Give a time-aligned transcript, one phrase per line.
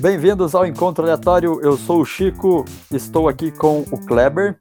[0.00, 1.60] Bem-vindos ao Encontro Aleatório.
[1.62, 4.56] Eu sou o Chico, estou aqui com o Kleber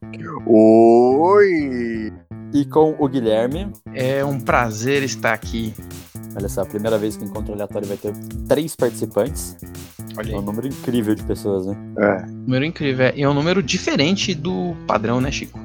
[0.46, 2.12] Oi!
[2.54, 3.72] e com o Guilherme.
[3.94, 5.74] É um prazer estar aqui.
[6.36, 8.14] Olha só, a primeira vez que o Encontro Aleatório vai ter
[8.48, 9.56] três participantes.
[10.18, 10.46] Olha É um aí.
[10.46, 11.78] número incrível de pessoas, né?
[11.98, 13.06] É, Número incrível.
[13.06, 15.60] É- É um número diferente do padrão, né, Chico?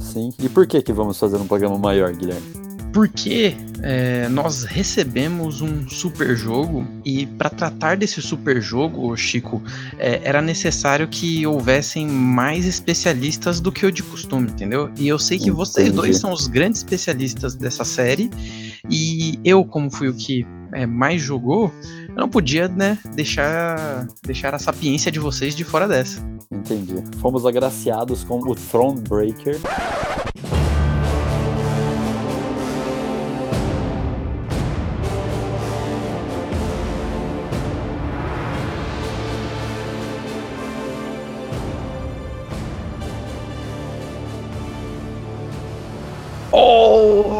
[0.00, 0.30] Sim.
[0.40, 2.63] E por que que vamos fazer um programa maior, Guilherme?
[2.94, 9.60] Porque é, nós recebemos um super jogo e para tratar desse super jogo, Chico,
[9.98, 14.92] é, era necessário que houvessem mais especialistas do que o de costume, entendeu?
[14.96, 16.02] E eu sei que vocês Entendi.
[16.02, 18.30] dois são os grandes especialistas dessa série
[18.88, 21.72] e eu, como fui o que é, mais jogou,
[22.08, 26.24] eu não podia, né, deixar, deixar a sapiência de vocês de fora dessa.
[26.48, 27.02] Entendi.
[27.18, 29.58] Fomos agraciados com o Thronebreaker.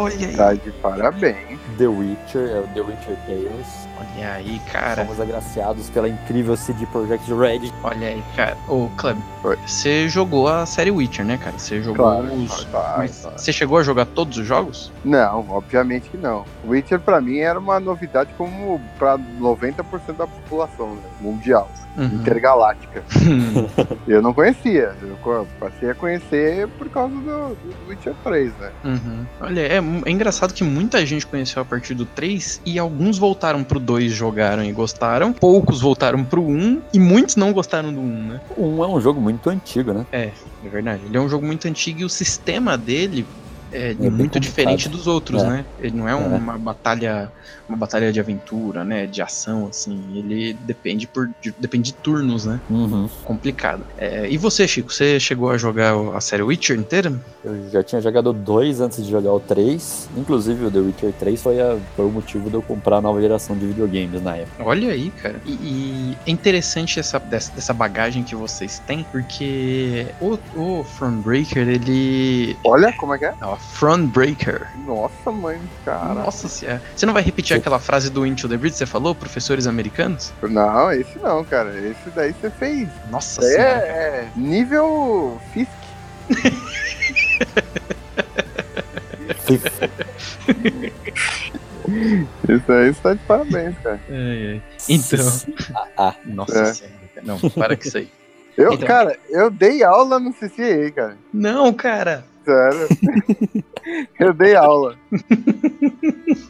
[0.05, 1.59] Olha aí, tá de parabéns.
[1.79, 3.84] The Witcher, é o The Witcher Tales.
[4.17, 5.05] Olha aí, cara.
[5.05, 7.73] Fomos agraciados pela incrível CD Projekt Red.
[7.83, 8.57] Olha aí, cara.
[8.69, 9.59] Ô, Cleb, Oi.
[9.67, 11.59] você jogou a série Witcher, né, cara?
[11.59, 12.65] Você jogou Claro, os.
[12.65, 13.39] claro, Mas claro.
[13.39, 14.93] você chegou a jogar todos os jogos?
[15.05, 16.45] Não, obviamente que não.
[16.67, 21.03] Witcher pra mim era uma novidade como pra 90% da população né?
[21.21, 22.07] mundial, Uhum.
[22.07, 23.05] intergaláctica.
[24.07, 27.23] Eu não conhecia, eu passei a conhecer por causa do,
[27.55, 28.71] do Witcher 3, né?
[28.85, 29.25] Uhum.
[29.41, 33.63] Olha, é, é engraçado que muita gente conheceu a partir do 3 e alguns voltaram
[33.65, 38.05] pro 2 jogaram e gostaram, poucos voltaram pro 1 e muitos não gostaram do 1,
[38.05, 38.41] né?
[38.57, 40.07] Um é um jogo muito antigo, né?
[40.13, 40.31] É
[40.63, 41.03] verdade.
[41.07, 43.27] Ele é um jogo muito antigo e o sistema dele
[43.75, 44.43] é, bem muito complicado.
[44.43, 45.47] diferente dos outros, É.
[45.49, 45.65] né?
[45.81, 47.31] Ele não é, uma batalha,
[47.69, 49.07] uma batalha de aventura, né?
[49.07, 50.03] De ação, assim.
[50.15, 52.61] Ele depende por de- depende de turnos, né?
[52.71, 53.09] Uhum.
[53.25, 53.83] Complicado.
[53.99, 54.93] É, e você, Chico?
[54.93, 57.13] Você chegou a jogar a série Witcher inteira?
[57.45, 60.09] Eu já tinha jogado dois antes de jogar o 3.
[60.17, 63.21] Inclusive o The Witcher 3 foi, a- foi o motivo de eu comprar a nova
[63.21, 64.65] geração de videogames na época.
[64.65, 65.41] Olha aí, cara.
[65.45, 71.69] E, e é interessante essa, dessa, dessa bagagem que vocês têm, porque o, o Thronebreaker,
[71.69, 72.57] ele.
[72.65, 73.35] Olha como é que é?
[73.43, 74.67] Ó, Thronebreaker.
[74.87, 76.15] Nossa, mãe, cara.
[76.15, 76.81] Nossa senhora.
[76.95, 80.33] Você não vai repetir aquela frase do Into the Bridge que você falou, professores americanos?
[80.43, 81.71] Não, esse não, cara.
[81.79, 82.89] Esse daí você fez.
[83.11, 83.63] Nossa senhora.
[83.63, 85.71] é, é nível Fisk.
[92.49, 94.01] Isso aí você tá de parabéns, cara.
[94.09, 94.63] Ai, ai.
[94.89, 95.33] Então.
[95.97, 96.75] Ah, Nossa É.
[96.75, 96.95] senhora.
[97.15, 97.27] cara.
[97.27, 98.09] Não, para com isso aí.
[98.57, 98.87] Eu, Então.
[98.87, 101.17] cara, eu dei aula no CCA, cara.
[101.33, 102.25] Não, cara.
[102.45, 102.89] Sério.
[104.21, 104.97] eu dei aula.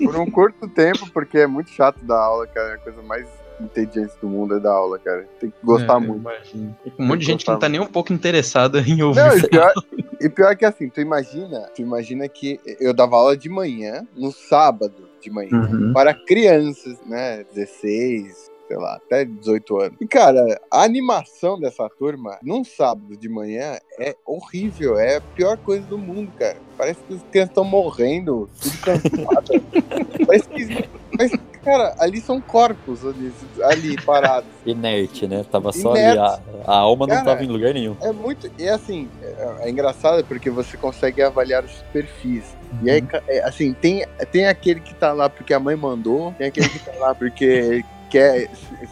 [0.05, 2.72] Por um curto tempo, porque é muito chato dar aula, cara.
[2.72, 3.27] É a coisa mais
[3.60, 5.27] entediante do mundo é dar aula, cara.
[5.41, 6.21] Tem que gostar É, muito.
[6.21, 6.77] imagino.
[6.97, 9.21] Com um monte de gente que não tá nem um pouco interessada em ouvir.
[9.21, 9.72] Não, e pior,
[10.21, 14.33] e pior que assim, tu imagina, tu imagina que eu dava aula de manhã, no
[14.33, 15.93] sábado de manhã, Uhum.
[15.93, 19.97] para crianças, né, 16, sei lá, até 18 anos.
[20.01, 25.57] E cara, a animação dessa turma num sábado de manhã é horrível, é a pior
[25.59, 26.57] coisa do mundo, cara.
[26.77, 29.65] Parece que as crianças estão morrendo, tudo cansado.
[30.27, 33.33] parece que parece, cara, ali são corpos ali,
[33.63, 34.49] ali parados.
[34.67, 35.45] inerte, né?
[35.51, 36.19] Tava só Inerte.
[36.19, 36.19] ali.
[36.67, 37.97] A, a alma não Cara, tava em lugar nenhum.
[38.03, 38.51] É muito.
[38.59, 42.45] E assim, é, é engraçado porque você consegue avaliar os perfis.
[42.83, 46.33] E aí, ca- é, assim, tem, tem aquele que tá lá porque a mãe mandou,
[46.37, 48.49] tem aquele que tá lá porque quer,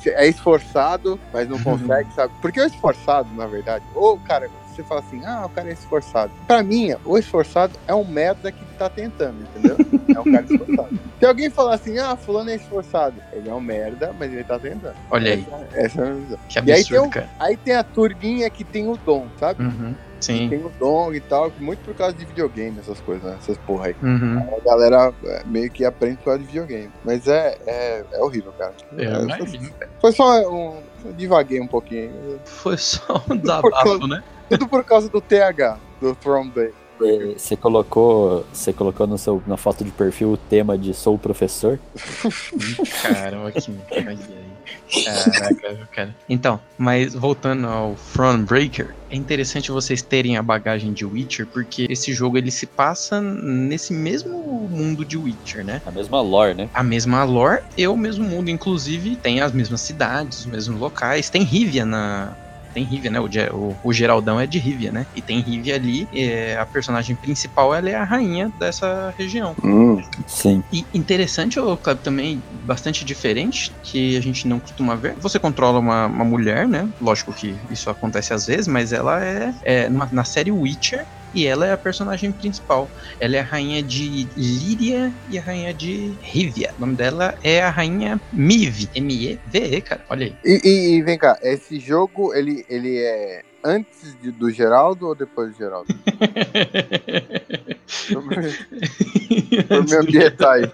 [0.06, 2.33] é esforçado, mas não consegue, sabe?
[2.43, 6.33] Porque o esforçado, na verdade, ou, cara, você fala assim, ah, o cara é esforçado.
[6.47, 9.77] Pra mim, o esforçado é um merda que tá tentando, entendeu?
[10.09, 10.99] É um cara esforçado.
[11.19, 14.59] Se alguém falar assim, ah, fulano é esforçado, ele é um merda, mas ele tá
[14.59, 14.97] tentando.
[15.10, 16.38] Olha aí, Essa, essa é a visão.
[16.49, 17.31] que E aí tem absurdo, cara.
[17.38, 19.62] Aí tem a turguinha que tem o dom, sabe?
[19.62, 19.94] Uhum.
[20.22, 20.49] Sim.
[20.49, 23.37] Tem o dom e tal, muito por causa de videogame, essas coisas, né?
[23.41, 23.97] Essas porra aí.
[24.00, 24.39] Uhum.
[24.39, 26.91] A galera é, meio que aprende por causa de videogame.
[27.04, 28.72] Mas é, é, é horrível, cara.
[28.97, 29.91] É, imagino, cara.
[30.01, 30.80] foi só um.
[31.04, 32.39] eu Divaguei um pouquinho.
[32.45, 34.22] Foi só um desabafo, né?
[34.53, 36.72] Tudo por causa do TH, do Throne Day.
[37.37, 41.78] Você colocou, você colocou no seu, na foto de perfil o tema de sou professor.
[43.03, 43.59] Caramba, que
[43.97, 44.19] aí.
[45.04, 46.16] Caraca, cara.
[46.28, 52.13] Então, mas voltando ao Thronebreaker, é interessante vocês terem a bagagem de Witcher, porque esse
[52.13, 54.39] jogo ele se passa nesse mesmo
[54.71, 55.83] mundo de Witcher, né?
[55.84, 56.69] A mesma lore, né?
[56.72, 61.28] A mesma lore e o mesmo mundo, inclusive tem as mesmas cidades, os mesmos locais.
[61.28, 62.37] Tem Rivia na,
[62.72, 63.21] tem Rivia, né?
[63.21, 65.07] O, o, o, Geraldão é de Rivia, né?
[65.15, 69.54] E tem Rivia ali, é, a personagem principal, ela é a rainha dessa região.
[69.63, 70.63] Hum, sim.
[70.72, 75.15] E interessante, o Club também bastante diferente, que a gente não costuma ver.
[75.21, 76.89] Você controla uma, uma mulher, né?
[77.01, 81.46] Lógico que isso acontece às vezes, mas ela é, é numa, na série Witcher, e
[81.46, 82.90] ela é a personagem principal.
[83.20, 86.74] Ela é a rainha de Líria e a rainha de Rivia.
[86.76, 88.88] O nome dela é a rainha Mive.
[88.94, 90.04] M-E-V-E, cara.
[90.08, 90.36] Olha aí.
[90.44, 95.14] E, e, e, vem cá, esse jogo, ele, ele é antes de, do Geraldo ou
[95.14, 95.94] depois do Geraldo?
[99.68, 100.70] Por me ambientar aí.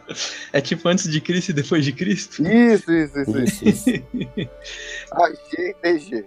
[0.52, 2.42] É tipo antes de Cristo e depois de Cristo?
[2.46, 3.38] Isso, isso, isso.
[3.38, 4.04] isso, isso.
[5.12, 6.24] ah, GDG.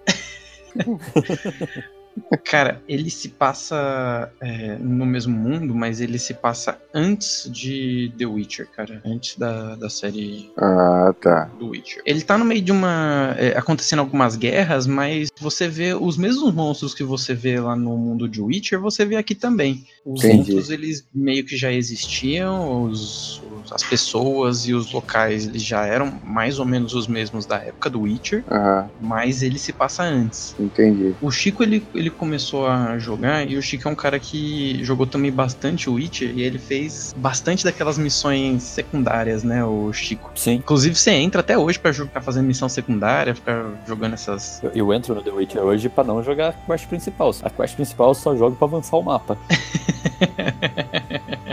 [2.44, 8.26] Cara, ele se passa é, no mesmo mundo, mas ele se passa antes de The
[8.26, 9.02] Witcher, cara.
[9.06, 11.50] Antes da, da série ah, tá.
[11.58, 12.02] do Witcher.
[12.06, 13.36] Ele tá no meio de uma.
[13.38, 17.98] É, acontecendo algumas guerras, mas você vê os mesmos monstros que você vê lá no
[17.98, 19.86] mundo de Witcher, você vê aqui também.
[20.06, 20.38] Os Entendi.
[20.38, 23.42] monstros, eles meio que já existiam, os,
[23.72, 27.90] as pessoas e os locais eles já eram mais ou menos os mesmos da época
[27.90, 28.90] do Witcher, uhum.
[29.02, 30.56] mas ele se passa antes.
[30.60, 31.16] Entendi.
[31.22, 35.06] O Chico ele, ele começou a jogar e o Chico é um cara que jogou
[35.06, 40.32] também bastante o Witcher e ele fez bastante daquelas missões secundárias, né, o Chico.
[40.36, 40.56] Sim.
[40.56, 44.62] Inclusive você entra até hoje para ficar fazendo missão secundária, ficar jogando essas.
[44.64, 47.32] Eu, eu entro no The Witcher hoje para não jogar a quest principal.
[47.44, 49.38] A quest principal eu só jogo para avançar o mapa.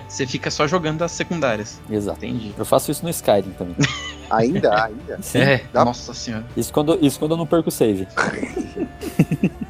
[0.09, 1.79] Você fica só jogando as secundárias.
[1.91, 2.25] Exato.
[2.25, 2.55] Entendi.
[2.57, 3.77] Eu faço isso no Skyrim também.
[4.31, 5.19] ainda, ainda.
[5.21, 5.85] Sim, é, dá...
[5.85, 6.47] nossa senhora.
[6.57, 8.09] Isso quando, isso quando eu não perco o save.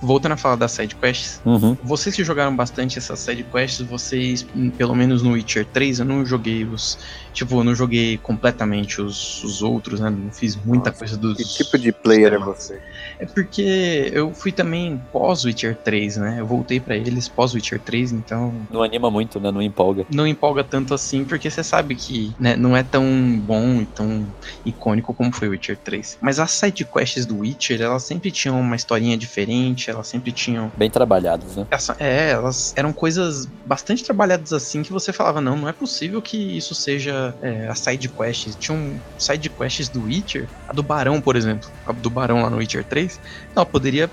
[0.00, 1.76] Voltando a falar das side quests, uhum.
[1.82, 6.24] vocês que jogaram bastante essas side quests, vocês, pelo menos no Witcher 3, eu não
[6.24, 6.98] joguei os.
[7.32, 10.10] Tipo, eu não joguei completamente os, os outros, né?
[10.10, 11.36] Não fiz muita Nossa, coisa dos.
[11.36, 12.80] Que tipo de player é você?
[13.18, 16.36] É porque eu fui também pós Witcher 3, né?
[16.40, 18.52] Eu voltei para eles pós Witcher 3, então.
[18.70, 19.50] Não anima muito, né?
[19.50, 20.04] Não empolga.
[20.12, 23.04] Não empolga tanto assim, porque você sabe que né, não é tão
[23.38, 24.26] bom e tão
[24.64, 26.18] icônico como foi o Witcher 3.
[26.20, 30.70] Mas as side quests do Witcher, elas sempre tinham uma historinha diferente, elas sempre tinham.
[30.76, 31.66] Bem trabalhadas, né?
[31.98, 36.36] É, elas eram coisas bastante trabalhadas assim que você falava, não, não é possível que
[36.36, 38.56] isso seja é, a side quest.
[38.58, 41.68] Tinham side quests do Witcher, a do Barão, por exemplo.
[41.86, 43.20] A do Barão lá no Witcher 3.
[43.54, 44.08] Não, poderia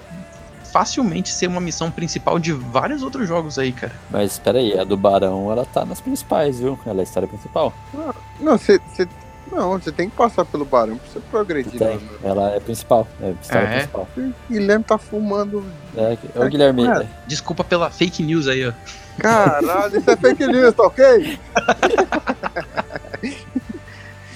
[0.71, 3.94] facilmente ser uma missão principal de vários outros jogos aí, cara.
[4.09, 6.77] Mas espera aí, a do Barão, ela tá nas principais, viu?
[6.86, 7.74] Ela é a história principal.
[8.39, 8.80] Não, você
[9.51, 11.80] não, você tem que passar pelo barão pra você progredir.
[11.80, 12.00] Tem.
[12.24, 13.07] Ela é principal.
[13.22, 13.78] É a história é?
[13.78, 14.07] principal.
[14.18, 15.63] O Guilherme tá fumando.
[15.96, 16.88] É, é o Guilherme.
[16.88, 17.07] É.
[17.28, 18.74] Desculpa pela fake news aí, ó.
[19.18, 21.40] Caralho, isso é fake news, tá ok?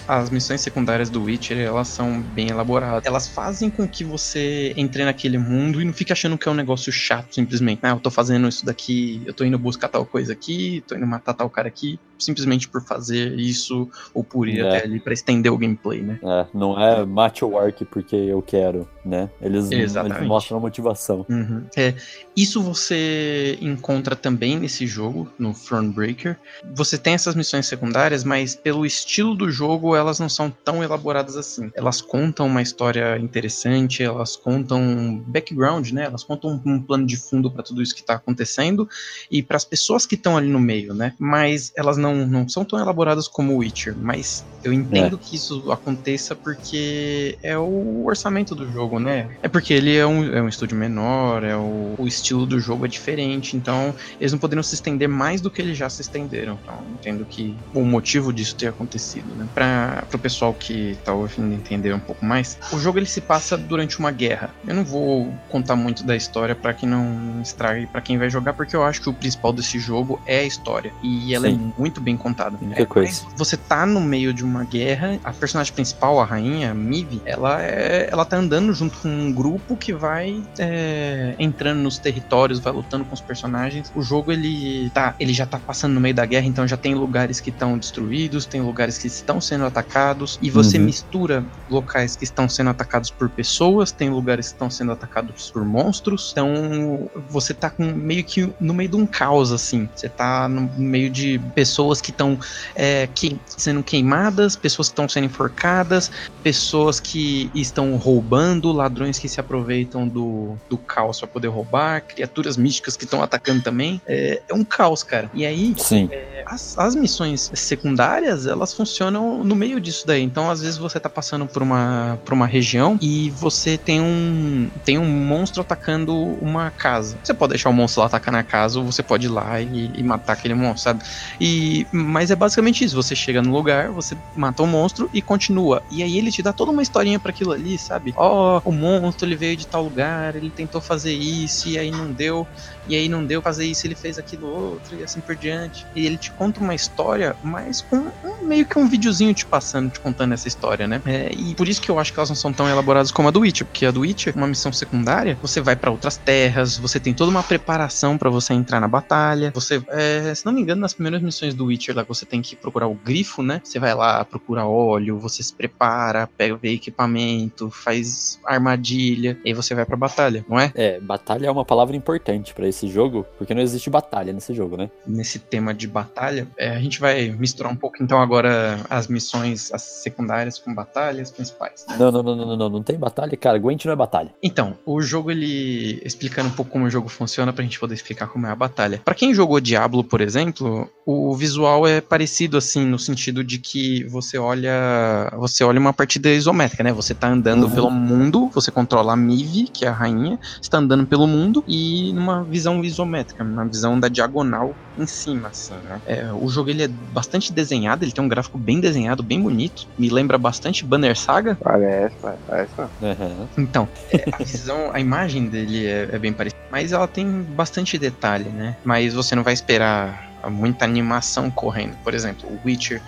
[0.07, 3.05] as missões secundárias do Witcher, elas são bem elaboradas.
[3.05, 6.55] Elas fazem com que você entre naquele mundo e não fique achando que é um
[6.55, 7.79] negócio chato, simplesmente.
[7.83, 11.07] Ah, eu tô fazendo isso daqui, eu tô indo buscar tal coisa aqui, tô indo
[11.07, 14.67] matar tal cara aqui, simplesmente por fazer isso ou por ir é.
[14.67, 16.19] até ali pra estender o gameplay, né?
[16.23, 19.29] É, não é mate o arc porque eu quero, né?
[19.41, 21.25] Eles, eles mostram a motivação.
[21.29, 21.63] Uhum.
[21.75, 21.93] É,
[22.35, 26.37] isso você encontra também nesse jogo, no Thronebreaker.
[26.73, 31.35] Você tem essas missões secundárias, mas pelo estilo do jogo, elas não são tão elaboradas
[31.35, 31.71] assim.
[31.75, 36.05] Elas contam uma história interessante, elas contam background, né?
[36.05, 38.87] Elas contam um, plano de fundo para tudo isso que tá acontecendo
[39.29, 41.13] e para as pessoas que estão ali no meio, né?
[41.17, 43.95] Mas elas não, não são tão elaboradas como o Witcher.
[43.97, 45.19] Mas eu entendo é.
[45.19, 49.29] que isso aconteça porque é o orçamento do jogo, né?
[49.41, 52.85] É porque ele é um, é um estúdio menor, é o, o estilo do jogo
[52.85, 56.57] é diferente, então eles não poderiam se estender mais do que eles já se estenderam.
[56.61, 59.47] Então, entendo que o motivo disso ter acontecido, né?
[59.53, 63.21] Pra para o pessoal que tá ouvindo entender um pouco mais, o jogo ele se
[63.21, 64.49] passa durante uma guerra.
[64.67, 68.53] Eu não vou contar muito da história para que não estrague para quem vai jogar,
[68.53, 71.71] porque eu acho que o principal desse jogo é a história e ela é Sim.
[71.77, 72.57] é muito bem contada.
[72.75, 73.23] É, coisa.
[73.35, 78.09] Você tá no meio de uma guerra, a personagem principal, a rainha Mive, ela é,
[78.11, 83.05] ela tá andando junto com um grupo que vai é, entrando nos territórios, vai lutando
[83.05, 83.91] com os personagens.
[83.95, 86.93] O jogo ele tá, ele já tá passando no meio da guerra, então já tem
[86.95, 90.85] lugares que estão destruídos, tem lugares que estão sendo atacados e você uhum.
[90.85, 95.65] mistura locais que estão sendo atacados por pessoas, tem lugares que estão sendo atacados por
[95.65, 96.31] monstros.
[96.31, 99.89] Então você tá com meio que no meio de um caos assim.
[99.95, 102.37] Você tá no meio de pessoas que estão
[102.75, 106.11] é, que, sendo queimadas, pessoas que estão sendo enforcadas,
[106.41, 112.57] pessoas que estão roubando, ladrões que se aproveitam do, do caos para poder roubar, criaturas
[112.57, 114.01] místicas que estão atacando também.
[114.05, 115.29] É, é, um caos, cara.
[115.33, 115.75] E aí.
[116.11, 120.21] É, as, as missões secundárias, elas funcionam no meio disso daí.
[120.21, 124.69] Então, às vezes você tá passando por uma, por uma região e você tem um
[124.83, 127.17] tem um monstro atacando uma casa.
[127.23, 129.89] Você pode deixar o monstro lá atacar na casa ou você pode ir lá e,
[129.95, 131.03] e matar aquele monstro, sabe?
[131.39, 132.95] E mas é basicamente isso.
[132.95, 135.81] Você chega no lugar, você mata o monstro e continua.
[135.89, 138.13] E aí ele te dá toda uma historinha para aquilo ali, sabe?
[138.17, 141.89] Ó, oh, o monstro ele veio de tal lugar, ele tentou fazer isso e aí
[141.89, 142.45] não deu
[142.87, 145.85] e aí não deu fazer isso, ele fez aquilo outro e assim por diante.
[145.95, 149.91] E ele te conta uma história, mas com um, meio que um videozinho te passando,
[149.91, 151.01] te contando essa história, né?
[151.05, 153.31] É, e por isso que eu acho que elas não são tão elaboradas como a
[153.31, 156.99] do Witcher, porque a do Witcher, uma missão secundária, você vai para outras terras, você
[156.99, 159.51] tem toda uma preparação para você entrar na batalha.
[159.53, 162.55] Você, é, se não me engano, nas primeiras missões do Witcher lá, você tem que
[162.55, 163.61] procurar o grifo, né?
[163.63, 169.53] Você vai lá, procura óleo, você se prepara, pega vê equipamento, faz armadilha, e aí
[169.53, 170.71] você vai pra batalha, não é?
[170.75, 174.75] É, batalha é uma palavra importante para esse jogo, porque não existe batalha nesse jogo,
[174.75, 174.89] né?
[175.05, 179.71] Nesse tema de batalha, é, a gente vai misturar um pouco então agora as missões
[179.71, 181.85] as secundárias com batalhas principais.
[181.97, 183.57] Não, não, não, não, não, não, não tem batalha, cara.
[183.57, 184.33] Gwent não é batalha.
[184.41, 188.27] Então, o jogo ele explicando um pouco como o jogo funciona pra gente poder explicar
[188.27, 189.01] como é a batalha.
[189.03, 194.03] Para quem jogou Diablo, por exemplo, o visual é parecido assim no sentido de que
[194.05, 196.91] você olha, você olha uma partida isométrica, né?
[196.91, 197.71] Você tá andando uhum.
[197.71, 202.13] pelo mundo, você controla a Mive, que é a rainha, está andando pelo mundo e
[202.13, 206.01] numa visão isométrica, uma visão da diagonal em cima, assim, né?
[206.05, 209.87] É, o jogo ele é bastante desenhado, ele tem um gráfico bem desenhado, bem bonito,
[209.97, 211.57] me lembra bastante Banner Saga.
[211.61, 212.15] Parece,
[212.47, 212.71] parece.
[212.79, 213.47] Uhum.
[213.57, 217.97] Então, é, a visão, a imagem dele é, é bem parecida, mas ela tem bastante
[217.97, 218.77] detalhe, né?
[218.83, 221.95] Mas você não vai esperar muita animação correndo.
[222.03, 223.01] Por exemplo, o Witcher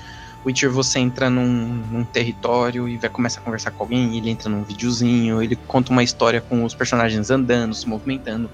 [0.46, 4.50] Witcher você entra num, num, território e vai começar a conversar com alguém, ele entra
[4.50, 8.50] num videozinho, ele conta uma história com os personagens andando, se movimentando.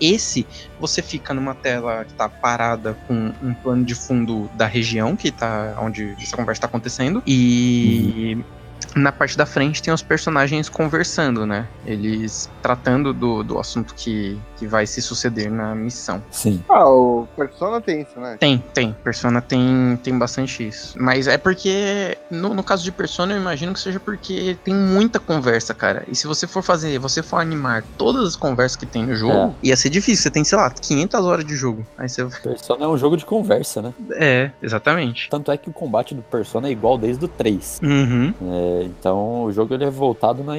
[0.00, 0.46] Esse,
[0.80, 5.30] você fica numa tela que tá parada com um plano de fundo da região que
[5.30, 8.65] tá onde essa conversa tá acontecendo e uhum
[8.96, 11.66] na parte da frente tem os personagens conversando, né?
[11.84, 16.22] Eles tratando do, do assunto que, que vai se suceder na missão.
[16.30, 16.62] Sim.
[16.68, 18.36] Ah, o Persona tem isso, né?
[18.40, 18.92] Tem, tem.
[19.04, 20.96] Persona tem, tem bastante isso.
[20.98, 25.20] Mas é porque, no, no caso de Persona, eu imagino que seja porque tem muita
[25.20, 26.04] conversa, cara.
[26.08, 29.54] E se você for fazer, você for animar todas as conversas que tem no jogo,
[29.62, 29.68] é.
[29.68, 30.22] ia ser difícil.
[30.22, 31.86] Você tem, sei lá, 500 horas de jogo.
[31.98, 32.24] Aí você...
[32.24, 33.94] Persona é um jogo de conversa, né?
[34.12, 35.28] É, exatamente.
[35.28, 37.80] Tanto é que o combate do Persona é igual desde o 3.
[37.82, 38.34] Uhum.
[38.42, 40.54] É, então o jogo ele é voltado na,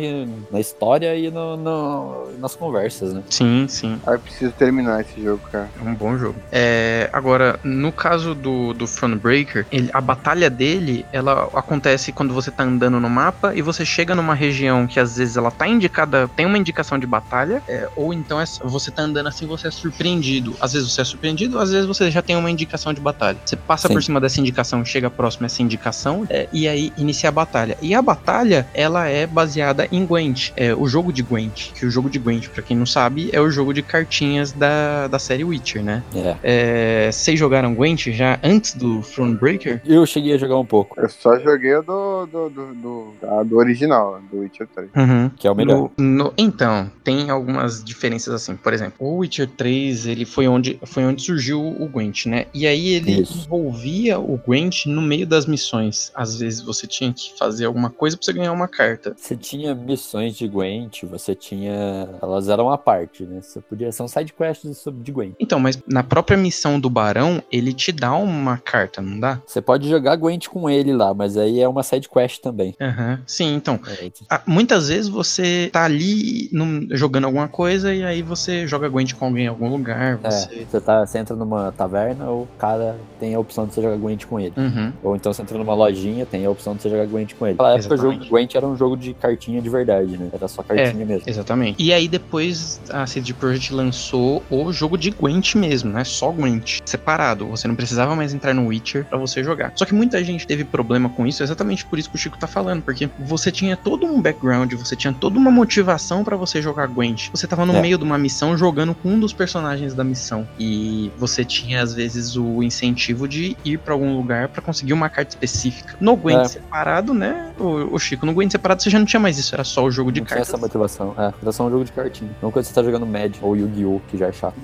[0.51, 3.23] na história e no, no, nas conversas, né?
[3.29, 3.99] Sim, sim.
[4.05, 5.69] Ah, eu preciso terminar esse jogo, cara.
[5.79, 6.35] É um bom jogo.
[6.51, 12.51] É, agora, no caso do, do Thronebreaker, ele, a batalha dele, ela acontece quando você
[12.51, 16.29] tá andando no mapa e você chega numa região que às vezes ela tá indicada,
[16.35, 19.71] tem uma indicação de batalha, é, ou então é, você tá andando assim você é
[19.71, 20.55] surpreendido.
[20.59, 23.37] Às vezes você é surpreendido, às vezes você já tem uma indicação de batalha.
[23.45, 23.93] Você passa Sim.
[23.93, 27.77] por cima dessa indicação, chega próximo a essa indicação, é, e aí inicia a batalha.
[27.81, 31.71] E a batalha, ela é baseada em Gwent, é o jogo de Gwent.
[31.73, 35.07] Que o jogo de Gwent, para quem não sabe, é o jogo de cartinhas da,
[35.07, 36.03] da série Witcher, né?
[36.15, 36.37] É.
[36.43, 39.81] é vocês jogaram Gwent já antes do Thronebreaker?
[39.85, 40.99] Eu cheguei a jogar um pouco.
[40.99, 43.13] Eu só joguei o do, do, do, do,
[43.45, 44.89] do original, do Witcher 3.
[44.95, 45.29] Uhum.
[45.35, 45.89] Que é o melhor.
[45.97, 48.55] No, no, então, tem algumas diferenças assim.
[48.55, 52.45] Por exemplo, o Witcher 3, ele foi onde, foi onde surgiu o Gwent, né?
[52.53, 53.45] E aí ele Isso.
[53.45, 56.11] envolvia o Gwent no meio das missões.
[56.13, 59.15] Às vezes você tinha que fazer alguma coisa pra você ganhar uma carta.
[59.15, 62.09] Você tinha missões de Gwent, você tinha.
[62.21, 63.41] Elas eram a parte, né?
[63.41, 63.91] Você podia.
[63.91, 65.35] São side quests de Gwent.
[65.39, 69.41] Então, mas na própria missão do Barão, ele te dá uma carta, não dá?
[69.45, 72.75] Você pode jogar Gwent com ele lá, mas aí é uma side quest também.
[72.79, 73.17] Uhum.
[73.25, 73.79] Sim, então.
[73.87, 74.11] É.
[74.29, 79.13] Ah, muitas vezes você tá ali num, jogando alguma coisa e aí você joga Gwent
[79.13, 80.19] com alguém em algum lugar.
[80.23, 80.55] É, você...
[80.55, 83.97] É, você, tá, você entra numa taverna, o cara tem a opção de você jogar
[83.97, 84.53] Gwent com ele.
[84.57, 84.93] Uhum.
[85.03, 87.57] Ou então você entra numa lojinha, tem a opção de você jogar Gwent com ele.
[87.57, 90.29] Naquela época, o jogo Gwent era um jogo de cartinha de verdade, né?
[90.31, 91.23] Era só cartinha é, mesmo.
[91.27, 91.81] Exatamente.
[91.81, 96.03] E aí depois a CD Projekt lançou o jogo de Gwent mesmo, né?
[96.03, 97.47] Só Gwent, separado.
[97.47, 99.71] Você não precisava mais entrar no Witcher para você jogar.
[99.75, 102.47] Só que muita gente teve problema com isso, exatamente por isso que o Chico tá
[102.47, 106.87] falando, porque você tinha todo um background, você tinha toda uma motivação para você jogar
[106.87, 107.29] Gwent.
[107.31, 107.81] Você tava no é.
[107.81, 111.93] meio de uma missão jogando com um dos personagens da missão e você tinha às
[111.93, 115.95] vezes o incentivo de ir para algum lugar para conseguir uma carta específica.
[115.99, 116.45] No Gwent é.
[116.45, 117.51] separado, né?
[117.67, 119.91] O, o Chico, no Gwent separado você já não tinha mais isso, era só o
[119.91, 120.49] jogo de não cartas.
[120.49, 121.13] essa motivação.
[121.17, 122.31] É, era só um jogo de cartinha.
[122.41, 124.01] Não quando você tá jogando Magic ou Yu-Gi-Oh!
[124.07, 124.55] que já é chato.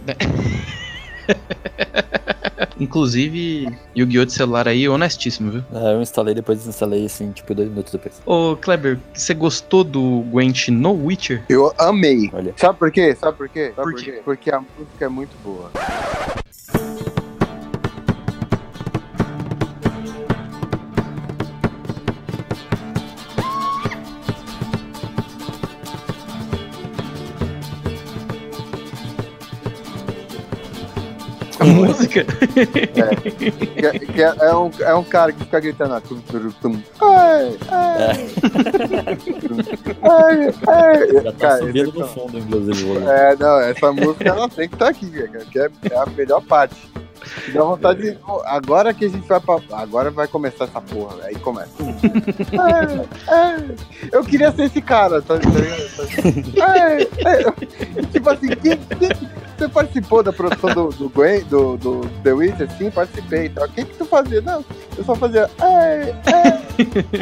[2.80, 4.26] Inclusive, Yu-Gi-Oh!
[4.26, 5.64] de celular aí, honestíssimo, viu?
[5.74, 8.22] É, eu instalei depois desinstalei assim, tipo, dois minutos depois.
[8.26, 11.44] Ô, Kleber, você gostou do Gwent no Witcher?
[11.50, 12.30] Eu amei.
[12.34, 12.54] Olha.
[12.58, 13.16] Sabe por quê?
[13.16, 13.74] Sabe por quê?
[13.76, 14.22] Sabe por, quê?
[14.24, 15.72] Porque a música é muito boa.
[31.65, 32.24] Música?
[32.24, 36.00] Que, é- que é, é um, é um cara que fica gritando.
[36.01, 36.82] Tum, tum, tum.
[37.01, 38.27] Ai, ai.
[40.01, 41.13] ai, ai.
[41.24, 42.98] Já tá Cara, subindo esse- no fundo, inclusive.
[43.08, 46.41] É, não, essa música ela tem que estar aqui, cara, que é, é a melhor
[46.41, 46.75] parte.
[47.54, 48.18] Dá vontade de.
[48.46, 49.60] Agora que a gente vai pra.
[49.74, 51.72] Agora vai começar essa porra, aí começa.
[53.28, 53.75] É, é,
[54.12, 56.62] eu queria ser esse cara, tá, tá ligado?
[56.62, 58.06] É, é.
[58.12, 62.70] Tipo assim, quem, quem- você participou da produção do, do Gwen, do, do The Witcher?
[62.78, 63.50] Sim, participei.
[63.50, 63.66] Tá?
[63.66, 64.42] O que que tu fazia?
[64.42, 64.66] Não,
[64.98, 65.50] eu só fazia.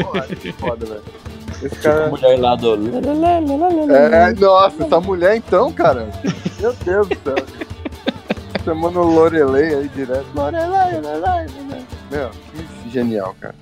[0.03, 1.01] Porra, que foda, velho.
[1.61, 2.05] Esse Tipo cara.
[2.05, 2.73] a mulher lá do.
[3.93, 6.09] É, nossa, essa mulher então, cara.
[6.59, 7.35] Meu Deus do céu.
[8.63, 10.25] Chamando o Lorelei aí direto.
[10.35, 11.85] Lorelei, Lorelei, Lorelei.
[12.11, 13.55] Meu, que genial, cara.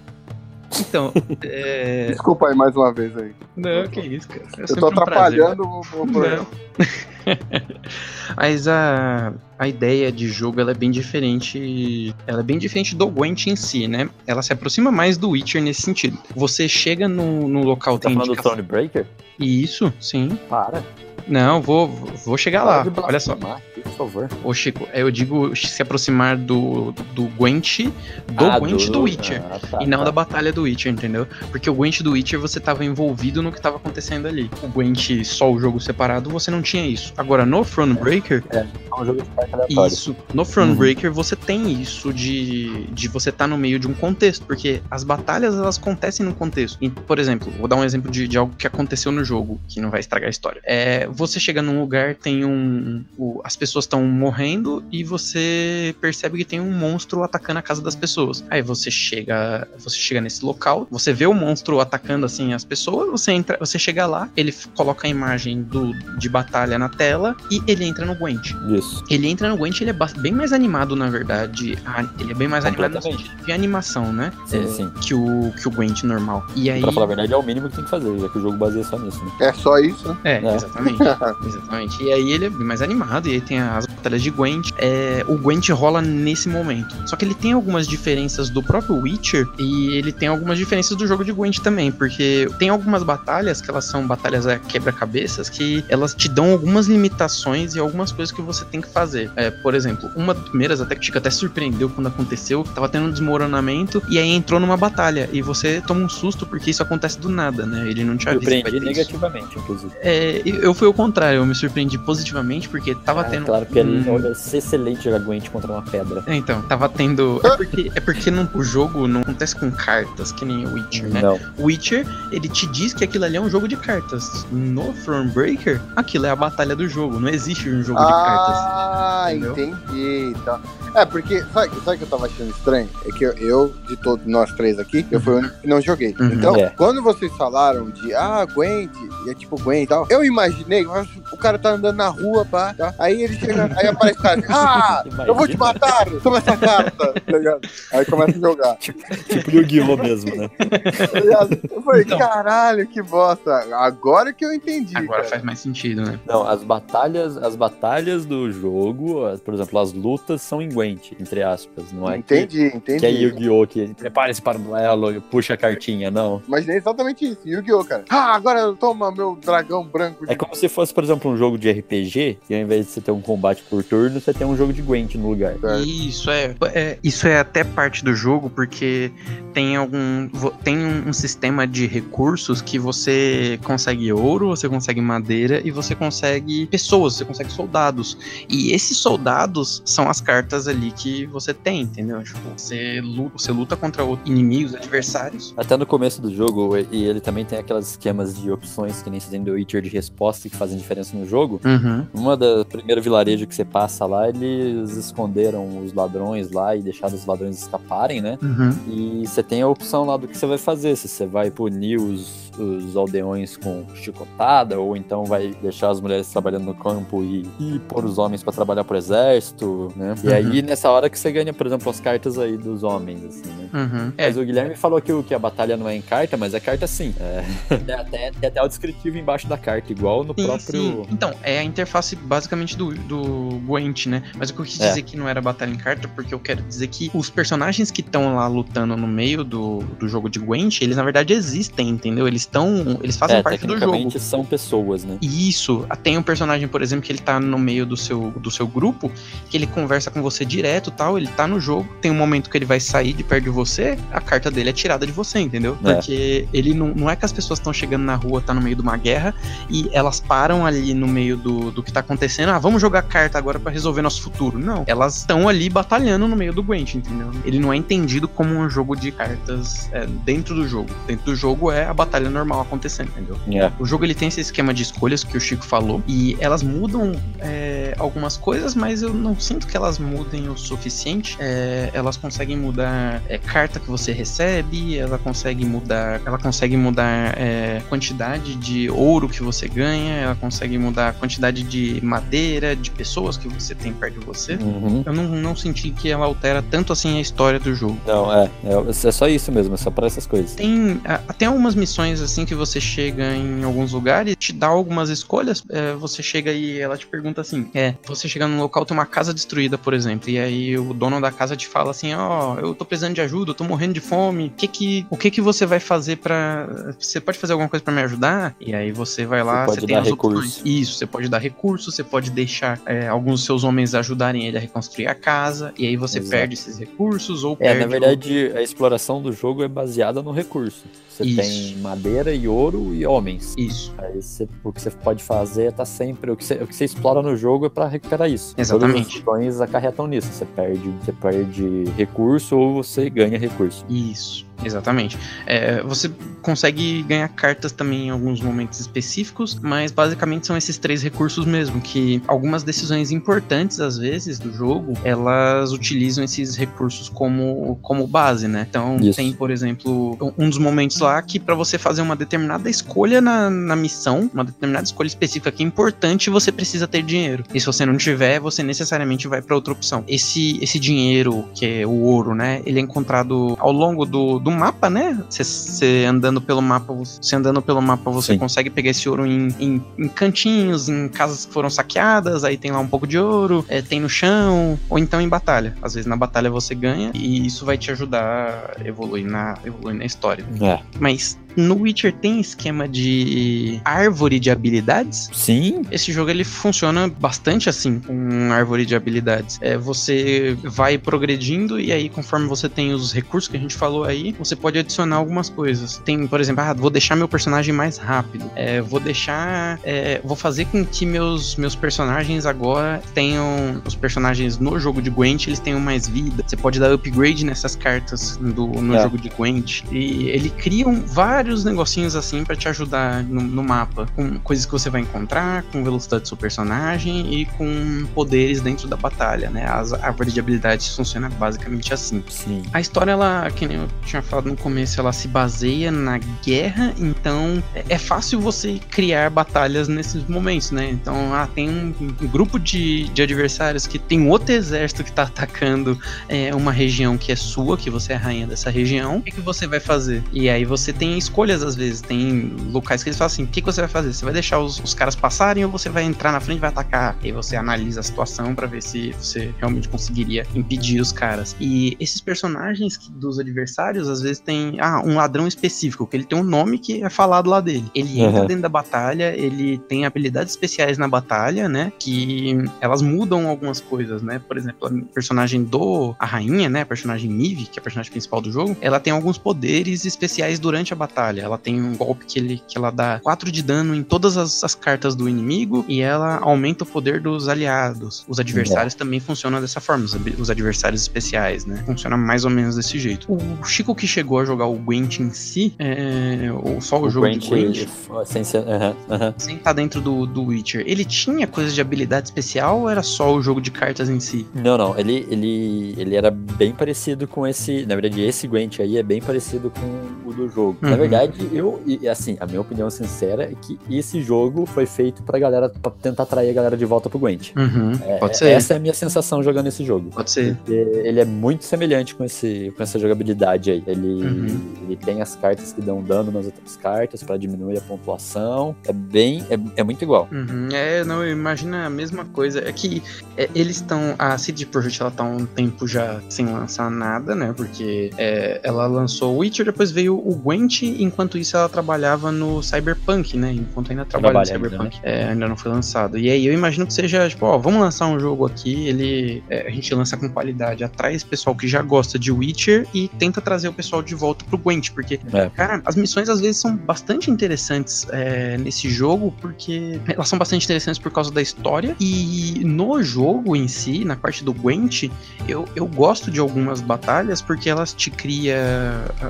[0.79, 1.11] Então,
[1.43, 2.07] é...
[2.07, 3.33] Desculpa aí mais uma vez aí.
[3.55, 4.43] Não, que isso, cara.
[4.57, 6.47] É Eu tô um prazer, atrapalhando o, o programa.
[8.37, 12.15] Mas a, a ideia de jogo ela é bem diferente.
[12.25, 14.09] Ela é bem diferente do Gwent em si, né?
[14.25, 16.17] Ela se aproxima mais do Witcher nesse sentido.
[16.35, 19.05] Você chega no, no local Tá tem falando do Thronebreaker?
[19.39, 20.37] Isso, sim.
[20.49, 20.83] Para.
[21.27, 21.87] Não, vou,
[22.25, 22.85] vou chegar lá.
[23.03, 23.35] Olha só.
[23.35, 24.29] Por favor.
[24.43, 27.79] Ô, Chico, eu digo se aproximar do, do Gwent,
[28.27, 29.41] do Ah, Gwent do, Witcher.
[29.49, 30.05] Ah, tá, E não tá.
[30.05, 31.27] da batalha do Witcher, entendeu?
[31.51, 34.49] Porque o Gwent do Witcher você tava envolvido no que tava acontecendo ali.
[34.61, 37.13] O Gwent só o jogo separado, você não tinha isso.
[37.17, 38.65] Agora, no Thronebreaker, É
[38.99, 39.87] um jogo de aleatório.
[39.93, 40.15] isso.
[40.33, 44.81] No Thronebreaker você tem isso de, de você estar no meio de um contexto, porque
[44.89, 46.77] as batalhas elas acontecem no contexto.
[46.81, 49.79] E, por exemplo, vou dar um exemplo de, de algo que aconteceu no jogo, que
[49.79, 50.61] não vai estragar a história.
[50.65, 53.03] É, você chega num lugar, tem um.
[53.17, 57.81] o- as pessoas estão morrendo e você percebe que tem um monstro atacando a casa
[57.81, 58.43] das pessoas.
[58.49, 59.67] Aí você chega.
[59.77, 63.77] Você chega nesse local, você vê o monstro atacando assim as pessoas, você entra, você
[63.77, 68.15] chega lá, ele coloca a imagem do, de batalha na tela e ele entra no
[68.15, 68.51] Gwent.
[68.69, 69.03] Isso.
[69.09, 71.77] Ele entra no Gwent, ele é bem mais animado, na verdade.
[71.85, 74.31] Ah, Ele é bem mais animado no sentido de animação, né?
[74.45, 74.89] Sim, É, sim.
[75.01, 76.45] Que o, que o Gwent normal.
[76.55, 76.81] E aí.
[76.81, 78.57] Pra falar a verdade, é o mínimo que tem que fazer, já que o jogo
[78.57, 79.31] baseia só nisso, né?
[79.41, 80.17] É só isso, né?
[80.23, 80.55] É, É.
[80.55, 80.98] exatamente.
[81.45, 82.03] exatamente.
[82.03, 84.71] E aí ele é bem mais animado, e aí tem as batalhas de Gwent.
[84.77, 86.95] É, o Gwent rola nesse momento.
[87.05, 91.07] Só que ele tem algumas diferenças do próprio Witcher, e ele tem algumas diferenças do
[91.07, 95.83] jogo de Gwent também, porque tem algumas batalhas que elas são batalhas é, quebra-cabeças, que
[95.89, 99.31] elas te dão algumas limitações e algumas coisas que você tem que fazer.
[99.35, 102.89] É, por exemplo, uma das primeiras, até que o Chico até surpreendeu quando aconteceu, tava
[102.89, 106.83] tendo um desmoronamento, e aí entrou numa batalha, e você toma um susto porque isso
[106.83, 107.87] acontece do nada, né?
[107.89, 108.51] Ele não te avisa.
[108.51, 109.91] Surpreendi negativamente, inclusive.
[110.01, 113.45] É, eu fui o contrário, eu me surpreendi positivamente porque tava Ah, tendo.
[113.45, 116.23] Claro, porque ele um- olha, ser excelente jogar Gwent contra uma pedra.
[116.25, 117.39] É, então, tava tendo.
[117.49, 121.09] É porque, é porque não- o jogo não acontece com cartas, que nem o Witcher,
[121.09, 121.21] né?
[121.21, 121.39] Não.
[121.57, 124.45] O Witcher, ele te diz que aquilo ali é um jogo de cartas.
[124.51, 128.55] No Thronebreaker, aquilo é a batalha do jogo, não existe um jogo de cartas.
[128.57, 129.51] Ah, entendeu?
[129.53, 130.35] entendi.
[130.45, 130.59] Tá.
[130.95, 132.89] É, porque, sabe, sabe o que eu tava achando estranho?
[133.05, 135.79] É que eu, eu, de todos nós três aqui, eu fui o único que não
[135.81, 136.15] joguei.
[136.19, 136.31] Uhum.
[136.33, 136.69] Então, É.
[136.71, 138.89] quando vocês falaram de, ah, Gwent,
[139.25, 142.73] e é tipo Gwent e tal, eu imaginei, o cara tá andando na rua, pá,
[142.73, 142.93] tá?
[142.99, 147.13] Aí ele chega, aí aparece o cara, ah, eu vou te matar, toma essa carta,
[147.13, 147.61] tá ligado?
[147.93, 149.97] Aí começa a jogar, Tipo Yu-Gi-Oh!
[149.97, 150.49] mesmo, né?
[150.59, 151.47] tá?
[151.71, 152.17] Eu falei, Então.
[152.17, 153.51] caralho, que bosta.
[153.75, 155.29] Agora que eu entendi, Agora cara.
[155.29, 156.19] faz mais sentido, né?
[156.25, 161.43] Não, as batalhas, as batalhas do jogo, por exemplo, as lutas são em Gwent, entre
[161.43, 161.91] aspas.
[161.91, 162.99] Não é que, Entendi, entendi.
[162.99, 163.67] que é Yu-Gi-Oh!
[163.67, 166.41] que prepare-se para o duelo e puxa a cartinha, não.
[166.47, 168.03] Imaginei exatamente isso, Yu-Gi-Oh, cara.
[168.09, 171.57] Ah, agora toma meu dragão branco de É como se fosse, por exemplo, um jogo
[171.57, 174.55] de RPG, e ao invés de você ter um combate por turno, você tem um
[174.55, 175.55] jogo de Gwent no lugar.
[175.85, 179.11] Isso é, é- isso é até parte do jogo, porque
[179.53, 180.29] tem algum.
[180.63, 186.65] Tem um, sistema de recursos que você consegue ouro, você consegue madeira e você consegue
[186.67, 188.17] pessoas, você consegue soldados.
[188.47, 192.23] E esses soldados são as cartas ali que você tem, entendeu?
[192.23, 195.53] Tipo, você luta, você luta contra outros inimigos, adversários.
[195.57, 199.19] Até no começo do jogo, e ele também tem aqueles esquemas de opções que nem
[199.19, 201.59] se tem do Witcher de resposta que fazem diferença no jogo.
[201.65, 202.05] Uhum.
[202.13, 207.15] Uma da primeira vilarejo que você passa lá, eles esconderam os ladrões lá e deixaram
[207.15, 208.37] os ladrões escaparem, né?
[208.41, 208.75] Uhum.
[208.87, 210.95] E você tem a opção lá do que você vai fazer.
[210.95, 216.27] Se você vai punir os, os aldeões com chicotada, ou então vai deixar as mulheres
[216.29, 220.15] trabalhando no campo e, e pôr os homens pra trabalhar pro exército, né?
[220.23, 220.33] E Uhum.
[220.33, 223.69] aí, nessa hora que você ganha, por exemplo, as cartas aí dos homens, assim, né?
[223.73, 224.13] Uhum.
[224.17, 226.59] É, Mas o Guilherme falou que, que a batalha não é em carta, mas é
[226.59, 227.13] carta sim.
[227.19, 227.43] É.
[227.79, 230.81] Tem, até, tem até o descritivo embaixo da carta, igual no Sim, próprio.
[230.81, 231.05] sim.
[231.11, 234.23] Então, é a interface basicamente do, do Gwent, né?
[234.37, 234.89] Mas o que eu quis É.
[234.89, 238.01] dizer que não era batalha em carta, porque eu quero dizer que os personagens que
[238.01, 242.27] estão lá lutando no meio do, do jogo de Gwent, eles na verdade existem, entendeu?
[242.27, 242.99] Eles estão.
[243.01, 244.19] Eles fazem É, parte do jogo.
[244.19, 245.17] são pessoas, né?
[245.21, 248.51] E Isso, tem um personagem, por exemplo, que ele tá no meio do seu, do
[248.51, 249.11] seu grupo,
[249.49, 252.57] que ele conversa com você direto tal, ele tá no jogo, tem um momento que
[252.57, 255.77] ele vai sair de perto de você, a carta dele é tirada de você, entendeu?
[255.83, 255.93] É.
[255.93, 258.75] Porque ele não, não é que as pessoas estão chegando na rua, tá no meio
[258.75, 259.33] de uma guerra,
[259.69, 263.37] e elas param ali no meio do, do que tá acontecendo, ah, vamos jogar carta
[263.37, 264.59] agora pra resolver nosso futuro.
[264.59, 267.31] Não, elas estão ali batalhando no meio do Gwent, entendeu?
[267.45, 270.89] Ele não é entendido como um jogo de cartas é, dentro do jogo.
[271.07, 273.37] Dentro do jogo é a batalha normal acontecendo, entendeu?
[273.51, 273.71] É.
[273.79, 277.13] O jogo ele tem esse esquema de escolhas que o Chico falou e elas mudam
[277.39, 281.37] é, algumas coisas, mas eu não sinto que elas mudem o suficiente.
[281.39, 287.37] É, elas conseguem mudar é, carta que você recebe, ela consegue mudar, ela consegue mudar
[287.37, 292.91] é, quantidade de ouro que você ganha, ela consegue mudar a quantidade de madeira, de
[292.91, 294.55] pessoas que você tem perto de você.
[294.55, 295.03] Uhum.
[295.05, 297.99] Eu não, não senti que ela altera tanto assim a história do jogo.
[298.05, 298.89] Não, é, é.
[298.89, 300.55] É só isso mesmo, é só para essas coisas.
[300.55, 305.63] Tem até algumas missões assim que você chega em alguns lugares, te dá algumas escolhas.
[305.69, 309.05] é, você chega e ela te pergunta assim: é, você chega num local, tem uma
[309.05, 312.73] casa destruída, por exemplo, e aí o dono da casa te fala assim: ó, eu
[312.75, 314.47] tô precisando de ajuda, eu tô morrendo de fome.
[314.47, 316.67] O que que, o que que você vai fazer pra.
[316.99, 318.55] Você pode fazer alguma coisa pra me ajudar?
[318.59, 320.37] E aí você vai lá, Você você, tem as recurso.
[320.39, 320.61] opções.
[320.65, 324.59] Isso, você pode dar recurso, você pode deixar é, alguns seus homens ajudarem ele a
[324.61, 326.31] reconstruir a casa, e aí você Exato.
[326.31, 327.79] perde esses recursos ou É, perde.
[327.81, 330.83] na o- verdade, a exploração do jogo é baseada no recurso.
[331.09, 331.41] Você Isso.
[331.41, 333.53] tem madeira e ouro e homens.
[333.57, 333.93] Isso.
[333.97, 336.31] Aí você- o que você pode fazer é tá sempre.
[336.31, 338.53] O que você, o que você explora no jogo é pra recuperar isso.
[338.57, 338.93] Exatamente.
[339.03, 340.27] Todas as ações acarretam nisso.
[340.31, 343.85] Você perde, você perde recurso ou você ganha recurso.
[343.89, 345.17] Isso, exatamente.
[345.45, 351.03] É, você consegue ganhar cartas também em alguns momentos específicos, mas basicamente são esses três
[351.03, 357.77] recursos mesmo, que algumas decisões importantes, às vezes, do jogo, elas utilizam esses recursos como,
[357.81, 358.65] como base, né?
[358.69, 359.17] Então Isso.
[359.17, 363.49] tem, por exemplo, um dos momentos lá que para você fazer uma determinada escolha na,
[363.49, 367.43] na missão, uma determinada escolha específica que é importante, você precisa ter dinheiro.
[367.53, 370.03] E se você não tiver, você necessariamente vai para outra opção.
[370.07, 372.61] Esse, esse dinheiro, que é o ouro, né?
[372.65, 375.17] Ele é encontrado ao longo do, do mapa, né?
[375.29, 378.39] Você- Você andando pelo mapa, você andando pelo mapa, você Sim.
[378.39, 382.71] consegue pegar esse ouro em, em, em cantinhos, em casas que foram saqueadas, aí tem
[382.71, 385.75] lá um pouco de ouro, é, tem no chão, ou então em batalha.
[385.81, 389.95] Às vezes na batalha você ganha e isso vai te ajudar a evoluir na, evoluir
[389.95, 390.45] na história.
[390.61, 390.79] É.
[390.99, 395.29] Mas no Witcher tem esquema de árvore de habilidades?
[395.33, 399.57] Sim, Esse jogo ele funciona bastante assim, com árvore de habilidades.
[399.61, 404.03] É, você vai progredindo e aí, conforme você tem os recursos que a gente falou
[404.03, 405.97] aí, você pode adicionar algumas coisas.
[406.05, 408.49] Tem, por exemplo, ah, vou deixar meu personagem mais rápido.
[408.55, 409.79] É, vou deixar.
[409.83, 413.81] é, vou fazer com que meus, meus personagens agora tenham.
[413.85, 416.43] Os personagens no jogo de Gwent eles tenham mais vida.
[416.45, 419.01] Você pode dar upgrade nessas cartas do, no É.
[419.03, 419.83] jogo de Gwent.
[419.91, 424.07] E ele cria um- vários negocinhos assim pra te ajudar no, no mapa.
[424.15, 428.87] Com coisas que você vai encontrar, com velocidade do seu personagem e com poderes dentro
[428.87, 429.65] da batalha, né?
[429.65, 432.23] As árvores de habilidades funcionam basicamente assim.
[432.29, 432.63] sim.
[432.73, 436.93] A história, ela, que nem eu tinha falado no começo, ela se baseia na guerra,
[436.97, 440.89] então é- é fácil você criar batalhas nesses momentos, né?
[440.89, 445.23] Então, ah, tem um, um grupo de, de adversários que tem outro exército que tá
[445.23, 449.17] atacando é, uma região que é sua, que você é a rainha dessa região.
[449.17, 450.23] O que, que você vai fazer?
[450.31, 453.61] E aí você tem escolhas às vezes, tem locais que eles falam assim: o que,
[453.61, 454.11] que você vai fazer?
[454.13, 456.69] Você vai deixar os, os caras passarem ou você vai entrar na frente e vai
[456.69, 457.15] atacar?
[457.21, 461.55] E aí você analisa a situação pra ver se você realmente conseguiria impedir os caras.
[461.59, 466.23] E esses personagens que- dos adversários, às vezes tem ah, um ladrão específico, que ele
[466.25, 467.85] tem um nome que é falado lá dele.
[467.93, 468.47] Ele entra Uhum.
[468.47, 471.91] dentro da batalha, ele tem habilidades especiais na batalha, né?
[471.99, 474.39] Que elas mudam algumas coisas, né?
[474.39, 476.15] Por exemplo, a personagem do.
[476.19, 476.81] A rainha, né?
[476.81, 480.59] A personagem Nive, que é a personagem principal do jogo, ela tem alguns poderes especiais
[480.59, 481.18] durante a batalha.
[481.27, 484.63] Ela tem um golpe que, ele, que ela dá 4 de dano em todas as,
[484.63, 488.25] as cartas do inimigo e ela aumenta o poder dos aliados.
[488.27, 491.83] Os adversários também funcionam dessa forma, os, os adversários especiais, né?
[491.85, 493.31] Funciona mais ou menos desse jeito.
[493.31, 497.27] O Chico que chegou a jogar o Gwent em si, é, ou só o, jogo
[497.27, 497.87] Gwent, de Gwent,
[498.25, 499.33] sem ser- aham, aham.
[499.37, 503.33] sem estar dentro do, do Witcher, ele tinha coisa de habilidade especial ou era só
[503.33, 504.45] o jogo de cartas em si?
[504.53, 507.85] Não, não, ele, ele, ele era bem parecido com esse.
[507.85, 510.77] Na verdade, esse Gwent aí é bem parecido com o do jogo.
[510.81, 510.97] Na Uhum.
[511.09, 515.37] Verdade, eu, e assim, a minha opinião sincera é que esse jogo foi feito pra
[515.39, 517.51] galera, pra tentar atrair a galera de volta pro Gwent.
[517.55, 518.49] Uhum, É, pode ser.
[518.49, 520.09] Essa é a minha sensação jogando esse jogo.
[520.11, 520.55] Pode ser.
[520.55, 523.83] Porque ele é muito semelhante com, esse, com essa jogabilidade aí.
[523.85, 524.73] Ele, Uhum.
[524.85, 528.75] ele tem as cartas que dão dano nas outras cartas pra diminuir a pontuação.
[528.87, 529.43] É bem.
[529.49, 530.27] É, é muito igual.
[530.31, 532.59] Uhum, é, não, imagina a mesma coisa.
[532.67, 533.01] É que
[533.37, 534.15] é, eles estão.
[534.17, 537.53] A CD Projekt ela tá há um tempo já sem lançar nada, né?
[537.55, 542.31] Porque é, ela lançou o Witcher, depois veio o o Gwent, enquanto isso ela trabalhava
[542.31, 543.51] no Cyberpunk, né?
[543.53, 544.95] Enquanto ainda trabalha no Cyberpunk.
[544.95, 545.21] Ainda, né?
[545.21, 546.17] é, ainda não foi lançado.
[546.17, 549.67] E aí eu imagino que seja, tipo, ó, vamos lançar um jogo aqui, ele é,
[549.67, 553.41] a gente lança com qualidade, atrai esse pessoal que já gosta de Witcher e tenta
[553.41, 555.49] trazer o pessoal de volta pro Gwent, porque, é.
[555.49, 560.65] cara, as missões às vezes são bastante interessantes é, nesse jogo, porque elas são bastante
[560.65, 565.09] interessantes por causa da história e no jogo em si, na parte do Gwent,
[565.47, 568.57] eu, eu gosto de algumas batalhas porque elas te cria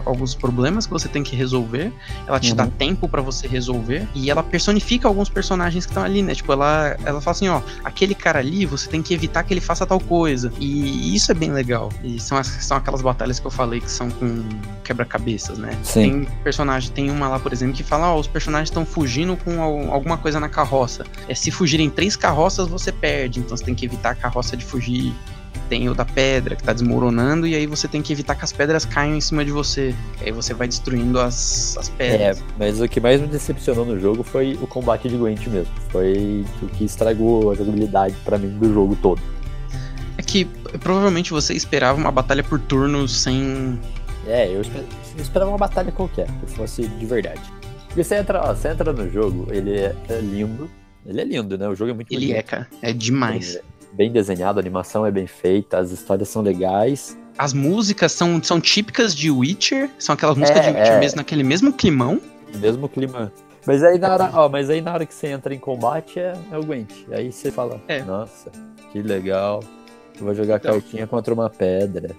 [0.06, 1.59] alguns problemas que você tem que resolver,
[2.28, 2.56] ela te uhum.
[2.56, 6.36] dá tempo para você resolver e ela personifica alguns personagens que estão ali, né?
[6.36, 9.62] Tipo, ela, ela fala assim, ó, aquele cara ali, você tem que evitar que ele
[9.62, 10.52] faça tal coisa.
[10.60, 11.90] E isso é bem legal.
[12.04, 14.44] E são, as, são aquelas batalhas que eu falei que são com
[14.84, 15.78] quebra-cabeças, né?
[15.84, 16.02] Sim.
[16.02, 19.62] Tem personagem, tem uma lá, por exemplo, que fala, ó, os personagens estão fugindo com
[19.92, 21.06] alguma coisa na carroça.
[21.28, 23.40] É, se fugirem três carroças, você perde.
[23.40, 25.14] Então você tem que evitar a carroça de fugir
[25.70, 28.52] tem o da pedra que tá desmoronando, e aí você tem que evitar que as
[28.52, 29.94] pedras caiam em cima de você.
[30.22, 32.40] E aí você vai destruindo as, as pedras.
[32.40, 35.72] É, mas o que mais me decepcionou no jogo foi o combate de Gwent mesmo.
[35.90, 39.22] Foi o que estragou a jogabilidade para mim do jogo todo.
[40.18, 40.46] É que
[40.80, 43.80] provavelmente você esperava uma batalha por turnos sem.
[44.28, 44.62] É, eu
[45.18, 47.42] esperava uma batalha qualquer, que fosse de verdade.
[47.88, 50.70] Porque você entra, ó, você entra no jogo, ele é, é lindo.
[51.06, 51.68] Ele é lindo, né?
[51.68, 52.38] O jogo é muito Ele bonito.
[52.38, 52.68] é, cara.
[52.82, 53.56] É demais.
[53.56, 57.18] É bem desenhado, a animação é bem feita, as histórias são legais.
[57.38, 61.00] As músicas são, são típicas de Witcher, são aquelas músicas é, de Witcher é.
[61.00, 62.22] mesmo, naquele mesmo climão.
[62.56, 63.32] Mesmo clima.
[63.66, 66.34] Mas aí na hora, ó, mas aí na hora que você entra em combate é,
[66.52, 66.92] é o Gwent.
[67.12, 68.02] Aí você fala, é.
[68.02, 68.52] nossa,
[68.92, 69.62] que legal.
[70.18, 70.74] Eu vou jogar então.
[70.74, 72.16] cartinha contra uma pedra.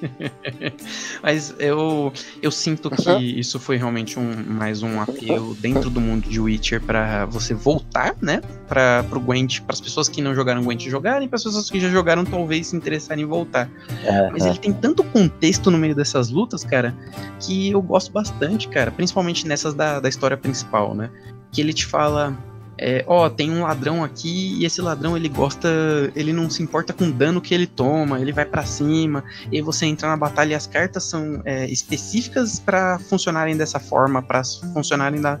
[1.22, 6.28] Mas eu, eu sinto que isso foi realmente um, mais um apelo dentro do mundo
[6.28, 8.40] de Witcher para você voltar, né?
[8.68, 11.80] Para pro Gwent, para as pessoas que não jogaram Gwent jogarem, para as pessoas que
[11.80, 13.70] já jogaram talvez se interessarem em voltar.
[14.04, 16.94] É, Mas ele tem tanto contexto no meio dessas lutas, cara,
[17.40, 21.10] que eu gosto bastante, cara, principalmente nessas da, da história principal, né?
[21.52, 22.36] Que ele te fala,
[22.82, 25.68] é, ó, tem um ladrão aqui e esse ladrão ele gosta,
[26.16, 29.60] ele não se importa com o dano que ele toma, ele vai para cima, e
[29.60, 34.42] você entra na batalha e as cartas são é, específicas para funcionarem dessa forma, para
[34.72, 35.38] funcionarem na,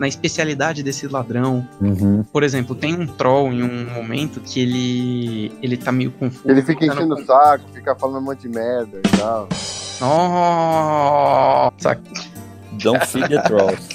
[0.00, 1.64] na especialidade desse ladrão.
[1.80, 2.24] Uhum.
[2.24, 6.50] Por exemplo, tem um troll em um momento que ele ele tá meio confuso.
[6.50, 9.48] Ele fica enchendo o saco, fica falando um monte de merda e tal.
[10.00, 11.96] Nossa!
[12.82, 13.88] Don't feed the trolls.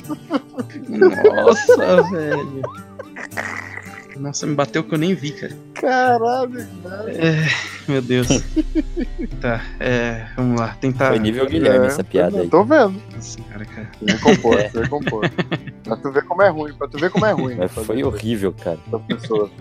[0.90, 2.62] Nossa, velho.
[4.18, 5.58] Nossa, me bateu que eu nem vi, cara.
[5.74, 6.60] Caralho,
[7.08, 7.48] é,
[7.88, 8.28] meu Deus.
[9.42, 11.10] tá, é, vamos lá, tentar.
[11.10, 12.48] Foi nível Guilherme é, essa piada aí.
[12.48, 13.02] Tô vendo.
[13.14, 13.92] Nossa, cara, cara.
[14.02, 15.30] Você compor, você compor.
[15.84, 17.56] Pra tu ver como é ruim, pra tu ver como é ruim.
[17.56, 18.80] Mas foi horrível, cara.
[18.88, 19.52] Essa pessoa.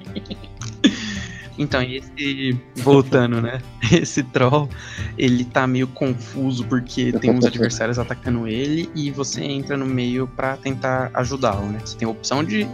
[1.59, 2.59] Então, esse.
[2.77, 3.61] Voltando, né?
[3.93, 4.69] Esse troll,
[5.17, 10.27] ele tá meio confuso porque tem uns adversários atacando ele e você entra no meio
[10.27, 11.81] para tentar ajudá-lo, né?
[11.85, 12.67] Você tem a opção de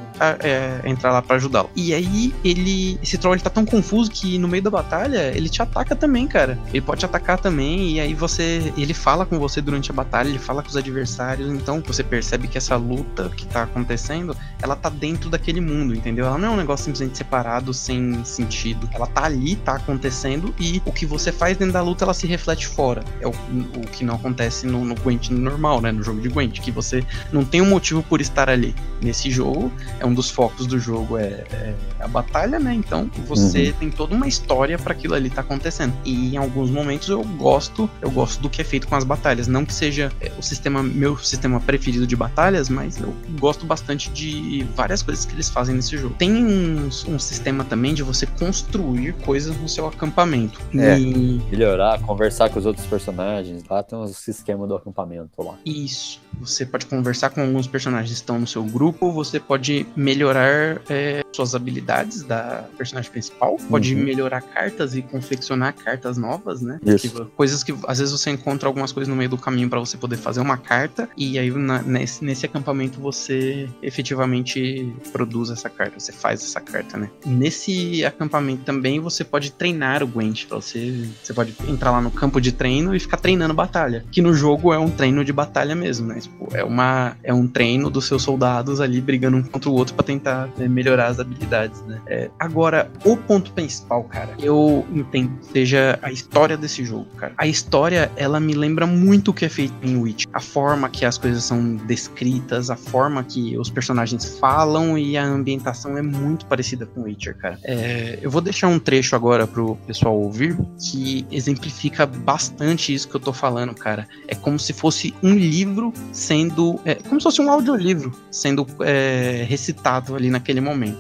[0.42, 1.68] é, entrar lá para ajudá-lo.
[1.74, 2.98] E aí, ele.
[3.02, 6.26] Esse troll ele tá tão confuso que no meio da batalha ele te ataca também,
[6.26, 6.58] cara.
[6.68, 8.72] Ele pode te atacar também e aí você.
[8.76, 12.48] Ele fala com você durante a batalha, ele fala com os adversários, então você percebe
[12.48, 16.26] que essa luta que tá acontecendo, ela tá dentro daquele mundo, entendeu?
[16.26, 20.82] Ela não é um negócio simplesmente separado, sem sentido Ela tá ali, tá acontecendo, e
[20.84, 23.04] o que você faz dentro da luta, ela se reflete fora.
[23.20, 25.92] É o, o que não acontece no, no Gwent normal, né?
[25.92, 28.74] No jogo de Gwent, que você não tem um motivo por estar ali.
[29.00, 32.74] Nesse jogo, é um dos focos do jogo é, é a batalha, né?
[32.74, 33.72] Então você uhum.
[33.72, 35.94] tem toda uma história para aquilo ali tá acontecendo.
[36.04, 39.46] E em alguns momentos eu gosto, eu gosto do que é feito com as batalhas.
[39.46, 44.10] Não que seja é, o sistema, meu sistema preferido de batalhas, mas eu gosto bastante
[44.10, 46.14] de várias coisas que eles fazem nesse jogo.
[46.18, 50.60] Tem um, um sistema também de você construir construir coisas no seu acampamento.
[50.76, 51.40] É, e...
[51.50, 53.64] melhorar, conversar com os outros personagens.
[53.68, 55.56] Lá tem uns esquema do acampamento lá.
[55.64, 56.20] Isso.
[56.40, 61.22] Você pode conversar com alguns personagens que estão no seu grupo, você pode melhorar é,
[61.32, 64.02] suas habilidades da personagem principal, pode uhum.
[64.02, 66.78] melhorar cartas e confeccionar cartas novas, né?
[66.84, 67.26] Isso.
[67.36, 70.16] coisas que às vezes você encontra algumas coisas no meio do caminho para você poder
[70.16, 76.12] fazer uma carta, e aí na, nesse, nesse acampamento você efetivamente produz essa carta, você
[76.12, 77.10] faz essa carta, né?
[77.26, 80.46] Nesse acampamento também você pode treinar o Gwent.
[80.48, 84.04] Você, você pode entrar lá no campo de treino e ficar treinando batalha.
[84.10, 86.20] Que no jogo é um treino de batalha mesmo, né?
[86.20, 89.94] Tipo, é, uma, é um treino dos seus soldados ali brigando um contra o outro
[89.94, 92.00] para tentar né, melhorar as habilidades, né?
[92.06, 97.32] É, agora, o ponto principal, cara, eu entendo seja a história desse jogo, cara.
[97.36, 100.26] A história, ela me lembra muito o que é feito em Witch.
[100.32, 105.24] A forma que as coisas são descritas, a forma que os personagens falam e a
[105.24, 107.58] ambientação é muito parecida com Witcher, cara.
[107.64, 113.06] É, eu vou vou deixar um trecho agora pro pessoal ouvir que exemplifica bastante isso
[113.06, 114.08] que eu tô falando, cara.
[114.26, 116.80] É como se fosse um livro sendo.
[116.86, 120.98] É, como se fosse um audiolivro sendo é, recitado ali naquele momento.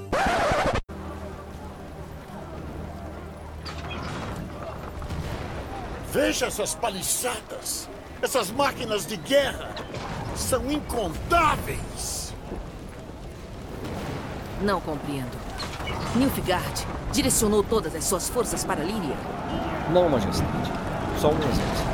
[6.12, 7.88] Veja essas paliçadas!
[8.20, 9.74] Essas máquinas de guerra!
[10.36, 12.34] São incontáveis!
[14.60, 15.49] Não compreendo.
[16.14, 19.16] Nilfgaard direcionou todas as suas forças para Líria?
[19.92, 20.72] Não, Majestade.
[21.18, 21.90] Só um exército.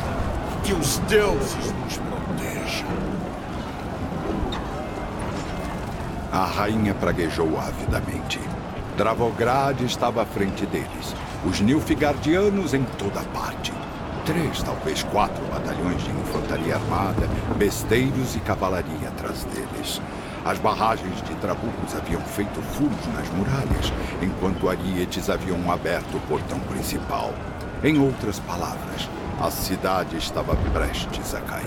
[0.63, 2.89] Que os deuses nos protejam.
[6.33, 8.41] A rainha praguejou avidamente.
[8.97, 11.15] Dravograd estava à frente deles.
[11.45, 13.73] Os Nilfgaardianos em toda parte.
[14.25, 20.01] Três, talvez quatro batalhões de infantaria armada, besteiros e cavalaria atrás deles.
[20.47, 26.61] As barragens de trabucos haviam feito furos nas muralhas, enquanto arietes haviam aberto o portão
[26.61, 27.35] principal.
[27.83, 31.67] Em outras palavras, a cidade estava prestes a cair.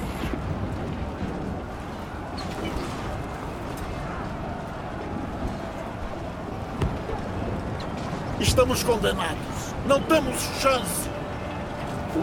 [8.40, 9.76] Estamos condenados.
[9.86, 11.10] Não temos chance.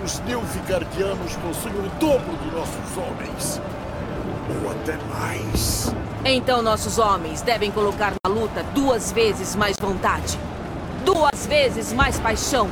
[0.03, 3.61] Os Nilfgaardianos possuem o dobro de nossos homens.
[4.65, 5.95] Ou até mais.
[6.29, 10.37] Então nossos homens devem colocar na luta duas vezes mais vontade.
[11.05, 12.69] Duas vezes mais paixão.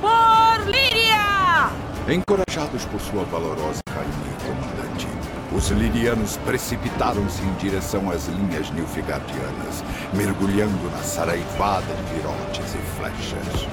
[0.00, 1.70] Por Líria!
[2.08, 5.06] Encorajados por sua valorosa rainha e comandante,
[5.52, 13.68] os lirianos precipitaram-se em direção às linhas nilfgaardianas, mergulhando na saraivada de virotes e flechas.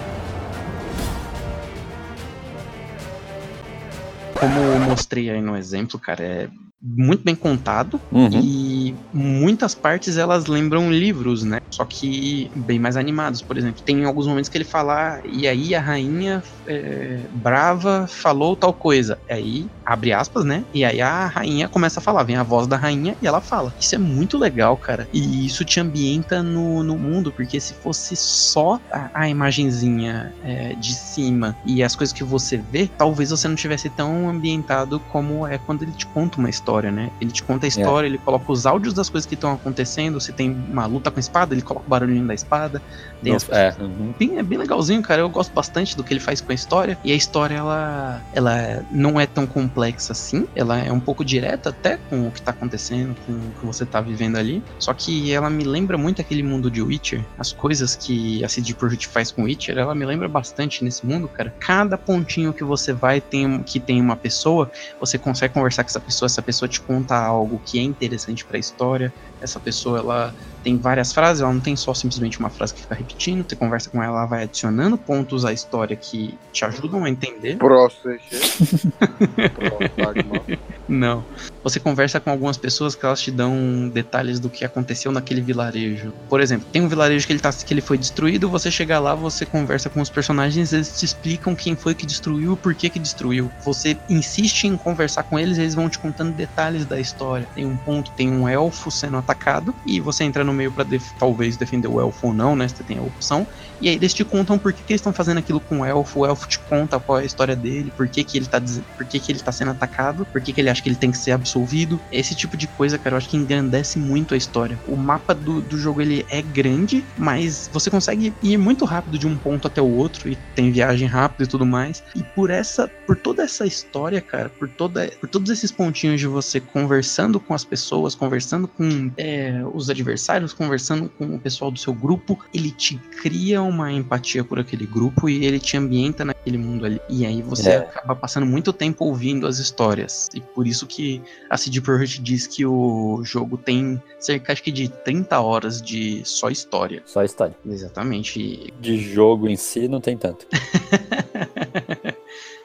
[4.39, 6.49] Como eu mostrei aí no exemplo, cara, é
[6.81, 8.29] muito bem contado Uhum.
[8.41, 8.72] e
[9.11, 11.57] muitas partes elas lembram livros, né?
[11.73, 13.81] Só que bem mais animados, por exemplo.
[13.85, 18.73] Tem alguns momentos que ele fala, "Ah, e aí a rainha é, brava falou tal
[18.73, 19.19] coisa.
[19.29, 20.63] Aí, abre aspas, né?
[20.73, 23.73] E aí a rainha começa a falar, vem a voz da rainha e ela fala.
[23.79, 25.07] Isso é muito legal, cara.
[25.11, 30.73] E isso te ambienta no, no mundo, porque se fosse só a, a imagenzinha é,
[30.73, 35.45] de cima e as coisas que você vê, talvez você não tivesse tão ambientado como
[35.47, 37.09] é quando ele te conta uma história, né?
[37.19, 40.19] Ele te conta a história, ele coloca os áudios das coisas que estão acontecendo.
[40.19, 42.81] Se tem uma luta com espada, ele coloca o barulhinho da espada.
[43.21, 44.13] Tem as É, uhum.
[44.17, 45.21] bem, é bem legalzinho, cara.
[45.21, 46.97] Eu gosto bastante do que ele faz com a história.
[47.03, 50.47] E a história, ela, ela não é tão complexa assim.
[50.55, 53.85] Ela é um pouco direta até com o que tá acontecendo, com o que você
[53.85, 54.63] tá vivendo ali.
[54.77, 57.25] Só que ela me lembra muito aquele mundo de Witcher.
[57.37, 61.27] As coisas que a CD Projekt faz com Witcher, ela me lembra bastante nesse mundo,
[61.27, 61.53] cara.
[61.59, 65.99] Cada pontinho que você vai tem, que tem uma pessoa, você consegue conversar com essa
[65.99, 69.11] pessoa, essa pessoa te conta algo que é interessante pra história.
[69.41, 72.95] Essa pessoa, ela tem várias frases, ela não tem só simplesmente uma frase que fica
[72.95, 77.09] repetindo, você conversa com ela, ela vai adicionando pontos à história que te ajudam a
[77.09, 77.57] entender.
[77.57, 78.17] Próximo.
[80.87, 81.25] Não.
[81.63, 86.13] Você conversa com algumas pessoas que elas te dão detalhes do que aconteceu naquele vilarejo.
[86.29, 89.15] Por exemplo, tem um vilarejo que ele, tá, que ele foi destruído, você chega lá,
[89.15, 92.99] você conversa com os personagens, eles te explicam quem foi que destruiu, por que que
[92.99, 93.51] destruiu.
[93.63, 97.49] Você insiste em conversar com eles, eles vão te contando detalhes da história.
[97.53, 101.13] Tem um ponto, tem um elfo sendo atacado, e você entra no meio pra def-
[101.17, 102.67] talvez defender o elfo ou não, né?
[102.67, 103.47] Você tem a opção.
[103.79, 106.19] E aí eles te contam por que, que eles estão fazendo aquilo com o elfo,
[106.21, 108.59] o elfo te conta qual é a história dele, por que, que ele tá
[108.97, 111.11] por que, que ele tá sendo atacado, por que, que ele acha que ele tem
[111.11, 111.99] que ser absolvido.
[112.11, 114.79] Esse tipo de coisa, cara, eu acho que engrandece muito a história.
[114.87, 119.27] O mapa do, do jogo ele é grande, mas você consegue ir muito rápido de
[119.27, 122.03] um ponto até o outro e tem viagem rápida e tudo mais.
[122.15, 126.27] E por essa, por toda essa história, cara, por toda, por todos esses pontinhos de
[126.27, 131.79] você conversando com as pessoas, conversando com é, os adversários, conversando com o pessoal do
[131.79, 136.57] seu grupo, ele te cria uma empatia por aquele grupo e ele te ambienta naquele
[136.57, 136.99] mundo ali.
[137.09, 137.77] E aí você É.
[137.77, 140.29] acaba passando muito tempo ouvindo as histórias.
[140.33, 144.71] E por isso que a CD Projekt diz que o jogo tem cerca acho que
[144.71, 147.01] de 30 horas de só história.
[147.05, 147.55] Só história.
[147.65, 148.73] Exatamente.
[148.79, 150.47] De jogo em si não tem tanto.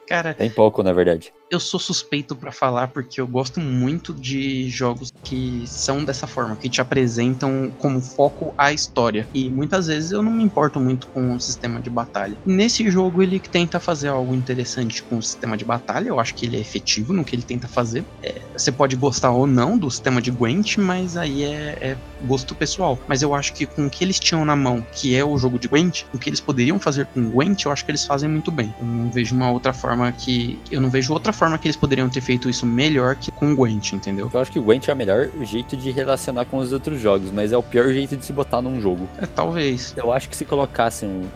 [0.09, 1.33] Cara, Tem pouco, na verdade.
[1.51, 6.57] eu sou suspeito pra falar porque eu gosto muito de jogos que são dessa forma,
[6.57, 9.29] que te apresentam como foco a história.
[9.35, 12.39] E muitas vezes eu não me importo muito com o sistema de batalha.
[12.47, 16.47] Nesse jogo ele tenta fazer algo interessante com o sistema de batalha, eu acho que
[16.47, 18.05] ele é efetivo no que ele tenta fazer.
[18.23, 22.55] É, você pode gostar ou não do sistema de Gwent, mas aí é, é gosto
[22.55, 22.99] pessoal.
[23.07, 25.59] Mas eu acho que com o que eles tinham na mão, que é o jogo
[25.59, 28.51] de Gwent, o que eles poderiam fazer com Gwent, eu acho que eles fazem muito
[28.51, 28.75] bem.
[28.81, 30.59] Eu não vejo uma outra forma forma que.
[30.71, 33.57] Eu não vejo outra forma que eles poderiam ter feito isso melhor que com o
[33.57, 34.31] Gwent, entendeu?
[34.33, 37.31] Eu acho que o Gwent é o melhor jeito de relacionar com os outros jogos,
[37.31, 39.09] mas é o pior jeito de se botar num jogo.
[39.21, 39.93] É, talvez.
[39.97, 41.29] Eu acho que se colocassem um,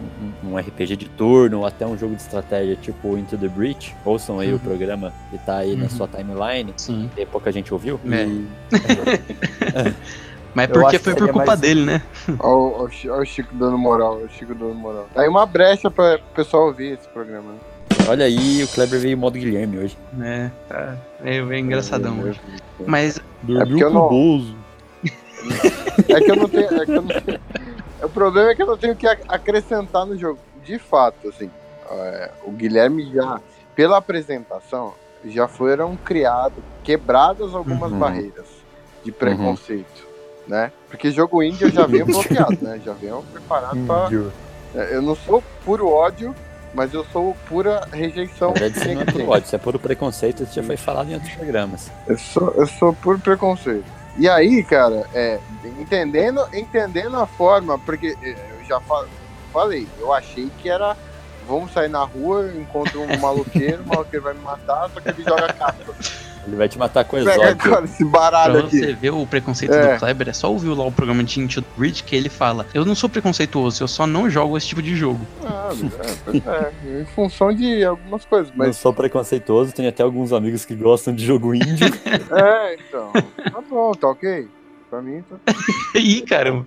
[0.47, 3.95] um- um RPG de turno ou até um jogo de estratégia tipo Into the Breach,
[4.05, 4.57] ouçam aí Uhum.
[4.57, 5.91] o programa que tá aí na Uhum.
[5.91, 7.11] sua timeline, Sim.
[7.15, 7.99] que pouca gente ouviu.
[8.11, 8.25] É.
[8.25, 8.47] E
[10.55, 12.03] Mas Eu porque foi por culpa mais- dele, né?
[12.39, 12.85] Olha
[13.19, 15.09] o, Chico dando moral, o Chico dando moral.
[15.15, 17.55] Tá aí uma brecha pra o pessoal ouvir esse programa.
[18.09, 19.97] Olha aí, o Kleber veio modo Guilherme hoje.
[20.21, 20.97] É, tá.
[21.25, 22.41] É, é engraçadão É, hoje.
[22.87, 24.57] Mas É porque eu não- Bozo.
[26.09, 26.67] É que eu não tenho.
[26.83, 27.41] É que eu não tenho-
[28.03, 30.39] O problema é que eu não tenho o que ac- acrescentar no jogo.
[30.65, 31.51] De fato, assim,
[31.91, 33.41] é, o Guilherme já,
[33.75, 34.95] pela apresentação,
[35.25, 37.99] já foram criados, quebradas algumas Uhum.
[37.99, 38.47] barreiras
[39.05, 40.07] de preconceito,
[40.47, 40.71] né?
[40.89, 42.07] Porque jogo indie eu já venho
[42.47, 42.81] bloqueado, né?
[42.85, 44.09] Já venho preparado pra.
[44.75, 46.35] É, Eu não sou puro ódio,
[46.75, 48.53] mas eu sou pura rejeição.
[48.53, 51.11] Na verdade, isso não é puro ódio, isso é puro preconceito, isso já foi falado
[51.11, 51.91] em outros programas.
[52.07, 53.85] Eu sou, eu sou por preconceito.
[54.19, 55.39] E aí, cara, é,
[55.79, 59.07] entendendo, entendendo a forma, porque é, eu já fa-
[59.53, 60.97] falei, eu achei que era.
[61.49, 65.25] Vamos sair na rua, encontro um maloqueiro, o maloqueiro vai me matar, só que ele
[65.25, 65.93] joga carta.
[66.47, 67.51] Ele vai te matar com Pega exódio.
[67.67, 68.79] agora esse pra baralho aqui.
[68.81, 69.95] você ver o preconceito É.
[69.95, 72.67] do Kleber, é só ouvir lá o programa de Into the Bridge que ele fala:
[72.75, 75.21] Eu não sou preconceituoso, eu só não jogo esse tipo de jogo.
[75.45, 78.77] Ah, é, pois é, em função de algumas coisas, Não mas.
[78.77, 81.85] sou preconceituoso, tenho até alguns amigos que gostam de jogo indie.
[82.33, 83.13] É, então.
[83.13, 84.49] Tá bom, tá ok.
[84.93, 85.41] Pra mim, tá.
[85.99, 86.67] Ih, caramba.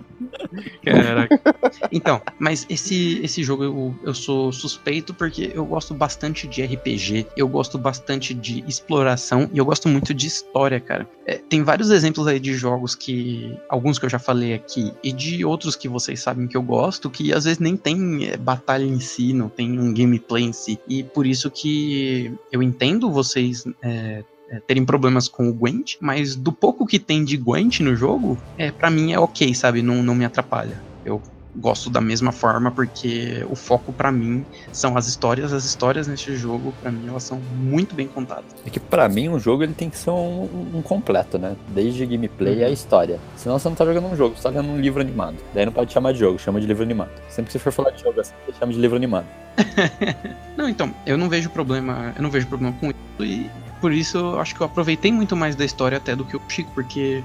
[0.82, 1.40] Caraca.
[1.92, 7.26] Então, mas esse, esse jogo eu, eu sou suspeito porque eu gosto bastante de RPG,
[7.36, 11.08] eu gosto bastante de exploração e eu gosto muito de história, cara.
[11.24, 13.56] É, tem vários exemplos aí de jogos que.
[13.68, 17.08] Alguns que eu já falei aqui, e de outros que vocês sabem que eu gosto,
[17.08, 20.80] que às vezes nem tem é, batalha em si, não tem um gameplay em si.
[20.88, 23.64] E por isso que eu entendo vocês.
[23.82, 27.94] é, é, terem problemas com o Gwent, mas do pouco que tem de Gwent no
[27.96, 29.82] jogo, é para mim é ok, sabe?
[29.82, 30.80] Não, não me atrapalha.
[31.04, 31.20] Eu
[31.58, 35.54] gosto da mesma forma porque o foco pra mim são as histórias.
[35.54, 38.44] As histórias nesse jogo, pra mim, elas são muito bem contadas.
[38.66, 40.42] É que pra mim um jogo ele tem que ser um,
[40.74, 41.56] um- completo, né?
[41.68, 42.66] Desde gameplay Uhum.
[42.66, 43.18] a história.
[43.36, 45.36] Senão você não tá jogando um jogo, você tá lendo um livro animado.
[45.54, 47.10] Daí não pode chamar de jogo, chama de livro animado.
[47.30, 49.26] Sempre que você for falar de jogo assim, você chama de livro animado.
[50.56, 53.50] Não, então, eu não vejo problema, eu não vejo problema com isso e
[53.80, 56.42] por isso eu acho que eu aproveitei muito mais da história até do que o
[56.48, 57.22] Chico, porque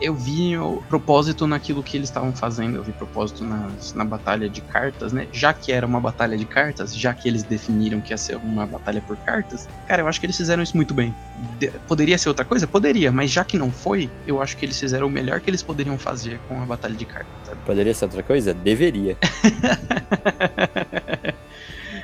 [0.00, 4.48] eu vi o propósito naquilo que eles estavam fazendo, eu vi propósito nas, na batalha
[4.48, 5.28] de cartas, né?
[5.32, 8.66] Já que era uma batalha de cartas, já que eles definiram que ia ser uma
[8.66, 11.14] batalha por cartas, cara, eu acho que eles fizeram isso muito bem.
[11.60, 12.66] De- poderia ser outra coisa?
[12.66, 15.62] Poderia, mas já que não foi, eu acho que eles fizeram o melhor que eles
[15.62, 17.58] poderiam fazer com a batalha de cartas, sabe?
[17.64, 18.52] Poderia ser outra coisa?
[18.52, 19.16] Deveria.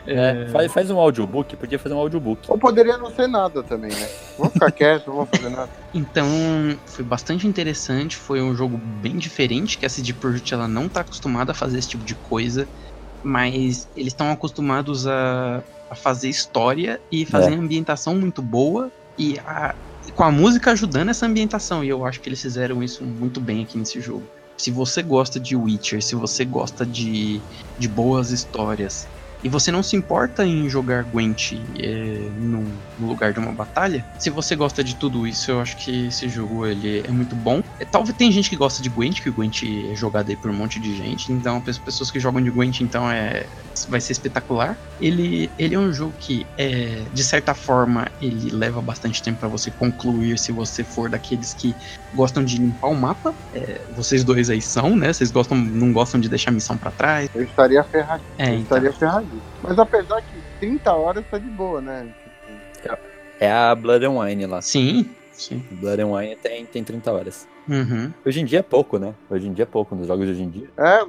[0.07, 2.42] É, faz, faz um audiobook, podia fazer um audiobook.
[2.48, 4.09] Ou poderia não ser nada também, né?
[4.36, 5.70] Vou ficar quieto, não vou fazer nada.
[5.94, 6.26] Então,
[6.86, 11.00] foi bastante interessante, foi um jogo bem diferente, que a CD Projekt ela não tá
[11.00, 12.68] acostumada a fazer esse tipo de coisa,
[13.22, 17.57] mas eles estão acostumados a, a fazer história e fazer É.
[17.57, 19.74] ambientação muito boa e a-
[20.14, 23.62] com a música ajudando essa ambientação, e eu acho que eles fizeram isso muito bem
[23.62, 24.26] aqui nesse jogo.
[24.59, 27.40] Se você gosta de Witcher, se você gosta de,
[27.78, 29.09] de boas histórias,
[29.45, 34.05] e você não se importa em jogar Gwent é, no, no lugar de uma batalha,
[34.18, 37.62] se você gosta de tudo isso, eu acho que esse jogo ele é muito bom.
[37.78, 40.51] É, talvez tem gente que gosta de Gwent, que o Gwent é jogado aí por
[40.51, 43.49] um monte de gente, então pe- pessoas que jogam de Gwent então é
[43.89, 44.77] vai ser espetacular.
[45.01, 49.49] Ele, ele é um jogo que é, de certa forma ele leva bastante tempo para
[49.49, 51.75] você concluir se você for daqueles que
[52.14, 53.35] gostam de limpar o mapa.
[53.55, 55.12] É, vocês dois aí são, né?
[55.12, 57.31] Vocês gostam não gostam de deixar a missão para trás.
[57.35, 58.31] Eu estaria ferradinho.
[58.39, 58.62] É, eu então.
[58.62, 59.43] estaria ferradinho.
[59.62, 62.07] Mas apesar que 30 horas tá de boa, né?
[63.41, 64.62] É a Blood and Wine lá.
[64.62, 65.62] Sim, sim.
[65.72, 67.49] Blood and Wine tem, tem 30 horas.
[67.68, 68.12] Uhum.
[68.25, 69.14] Hoje em dia é pouco, né?
[69.29, 70.68] Hoje em dia é pouco nos jogos de hoje em dia.
[70.77, 71.05] É,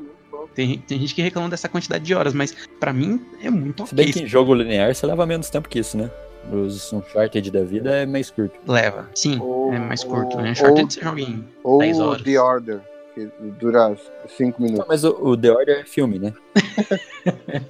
[0.53, 3.95] Tem, tem gente que reclama dessa quantidade de horas, mas pra mim é muito Se
[3.95, 4.13] bem ok.
[4.13, 6.09] que em jogo linear você leva menos tempo que isso, né?
[6.51, 8.59] Os Uncharted da vida é mais curto.
[8.71, 9.09] Leva.
[9.15, 10.51] Sim, Ou- é mais curto, ou- né?
[10.51, 11.43] Uncharted ou- você joga em.
[11.63, 12.21] Ou 10 horas.
[12.21, 12.79] The Order,
[13.15, 13.27] que
[13.59, 14.85] dura 5 Não, minutos.
[14.87, 16.33] mas o, o The Order é filme, né?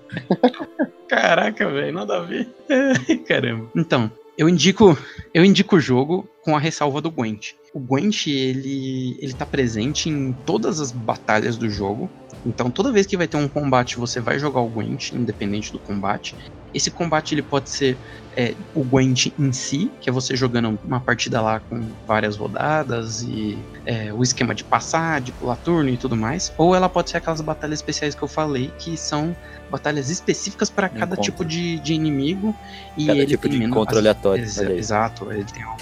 [1.08, 2.48] Caraca, velho, nada a ver.
[3.28, 3.70] Caramba.
[3.76, 4.98] Então, eu indico,
[5.34, 7.54] eu indico o jogo com a ressalva do Gwent.
[7.74, 12.10] O Gwent, ele, ele tá presente em todas as batalhas do jogo.
[12.46, 15.80] Então, toda vez que vai ter um combate, você vai jogar o Gwent, independente do
[15.80, 16.38] combate.
[16.74, 17.98] Esse combate ele pode ser
[18.36, 23.22] é, o Gwent em si, que é você jogando uma partida lá com várias rodadas
[23.24, 26.52] e é, o esquema de passar, de pular turno e tudo mais.
[26.58, 29.34] Ou ela pode ser aquelas batalhas especiais que eu falei, que são
[29.72, 31.24] batalhas específicas para cada Encontro.
[31.24, 32.54] tipo de, de inimigo.
[32.98, 34.78] E Cada ele tipo tem de menos- encontro aleatório, Ex- olha aí.
[34.78, 35.76] exato, ele tem um.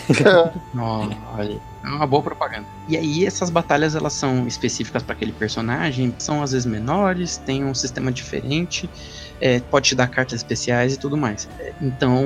[1.36, 2.66] Olha, é uma boa propaganda.
[2.88, 7.64] E aí essas batalhas elas são específicas para aquele personagem, são às vezes menores, tem
[7.66, 8.90] um sistema diferente,
[9.42, 11.48] é, pode te dar cartas especiais e tudo mais.
[11.60, 12.24] É, Então,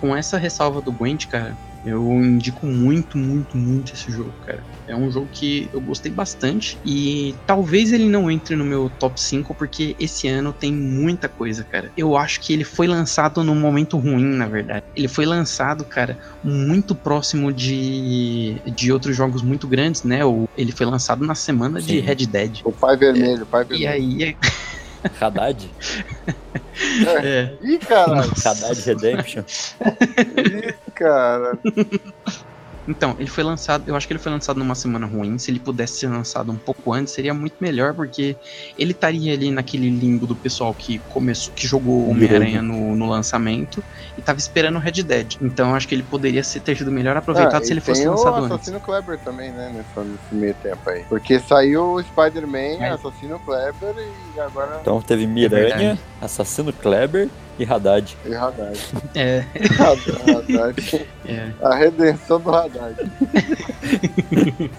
[0.00, 1.56] com essa ressalva do Gwent, cara,
[1.86, 4.62] eu indico muito, muito, muito esse jogo, cara.
[4.88, 9.20] É um jogo que eu gostei bastante e talvez ele não entre no meu top
[9.20, 11.92] 5 porque esse ano tem muita coisa, cara.
[11.96, 14.84] Eu acho que ele foi lançado num momento ruim, na verdade.
[14.96, 20.24] Ele foi lançado, cara, muito próximo de, de outros jogos muito grandes, né?
[20.24, 22.00] O, ele foi lançado na semana de Sim.
[22.00, 22.60] Red Dead.
[22.64, 23.90] O pai vermelho, o pai E vermelho.
[23.92, 24.36] aí,
[25.20, 25.70] Haddad?
[27.22, 28.32] é, Ih, caralho.
[28.44, 29.44] Haddad Redemption?
[30.96, 31.58] Cara.
[32.88, 35.38] Então, ele foi lançado, eu acho que ele foi lançado numa semana ruim.
[35.38, 38.36] Se ele pudesse ser lançado um pouco antes, seria muito melhor, porque
[38.78, 43.82] ele estaria ali naquele limbo do pessoal que começou, que jogou Homem-Aranha no, no lançamento
[44.16, 45.34] e tava esperando o Red Dead.
[45.40, 48.02] Então, eu acho que ele poderia ser, ter sido melhor aproveitado Ah, se ele fosse
[48.02, 48.52] tem lançado o antes.
[48.52, 49.72] Assassino Kleber também, né?
[49.74, 51.02] Nesse, nesse meio tempo aí.
[51.08, 53.94] Porque saiu o Spider-Man, Mas- Assassino Kleber
[54.36, 57.28] e agora Então teve Miranha, Assassino Kleber
[57.58, 58.16] e Haddad.
[58.24, 58.78] e Haddad.
[59.14, 59.44] É,
[59.80, 61.06] Haddad.
[61.24, 61.50] é.
[61.62, 62.96] A redenção do Haddad.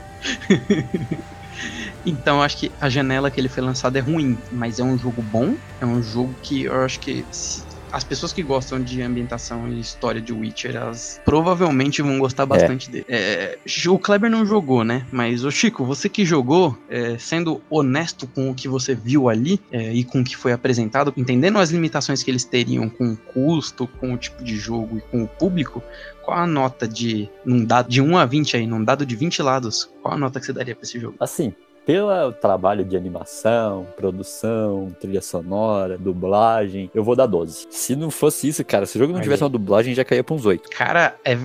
[2.06, 4.98] Então, eu acho que a janela que ele foi lançado é ruim, mas é um
[4.98, 5.56] jogo bom.
[5.82, 9.80] É um jogo que eu acho que se- as pessoas que gostam de ambientação e
[9.80, 13.06] história de Witcher, elas provavelmente vão gostar bastante dele.
[13.08, 13.58] É,
[13.88, 15.06] o Kleber não jogou, né?
[15.12, 19.60] Mas, o Chico, você que jogou, é, sendo honesto com o que você viu ali
[19.72, 23.18] é, e com o que foi apresentado, entendendo as limitações que eles teriam com o
[23.18, 25.82] custo, com o tipo de jogo e com o público,
[26.28, 29.42] qual a nota de, num dado, de 1 a 20 aí, num dado de 20
[29.42, 31.16] lados, qual a nota que você daria pra esse jogo?
[31.22, 31.54] Assim,
[31.88, 37.68] pelo trabalho de animação, produção, trilha sonora, dublagem, eu vou dar 12.
[37.72, 39.46] Se não fosse isso, cara, se o jogo não Olha tivesse aí.
[39.46, 40.70] uma dublagem, já caía pra uns 8.
[40.70, 41.38] Cara, é,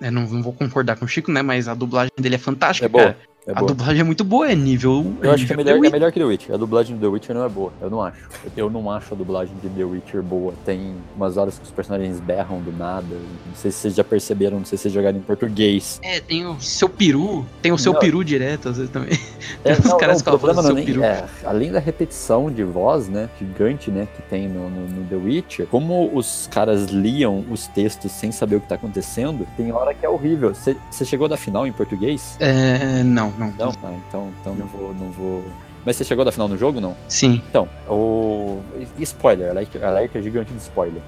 [0.00, 1.42] eu não, não vou concordar com o Chico, né?
[1.42, 3.16] Mas a dublagem dele é fantástica, É boa.
[3.46, 3.68] É a boa.
[3.68, 5.12] dublagem é muito boa, é nível.
[5.22, 6.54] Eu acho que é melhor, é melhor que The Witcher.
[6.54, 7.70] A dublagem do The Witcher não é boa.
[7.80, 8.26] Eu não acho.
[8.56, 10.54] Eu não acho a dublagem de The Witcher boa.
[10.64, 13.04] Tem umas horas que os personagens berram do nada.
[13.14, 16.00] Não sei se vocês já perceberam, não sei se vocês jogaram em português.
[16.02, 18.00] É, tem o seu peru, tem o seu Não.
[18.00, 19.18] peru direto, às vezes também.
[19.62, 21.02] É, Os não, caras não, com o seu nem, peru.
[21.02, 25.16] é, além da repetição de voz, né, gigante, né, que tem no, no- no The
[25.16, 29.92] Witcher, como os caras liam os textos sem saber o que tá acontecendo, tem hora
[29.92, 30.54] que é horrível.
[30.54, 32.36] Você você chegou da final em português?
[32.40, 33.52] É, não, não.
[33.58, 33.68] Não?
[33.82, 35.44] Ah, então, então não vou, não vou...
[35.84, 36.96] Mas você chegou da final no jogo, não?
[37.08, 37.42] Sim.
[37.48, 38.60] Então, o...
[38.98, 41.02] Spoiler, alerta, alerta gigante de spoiler.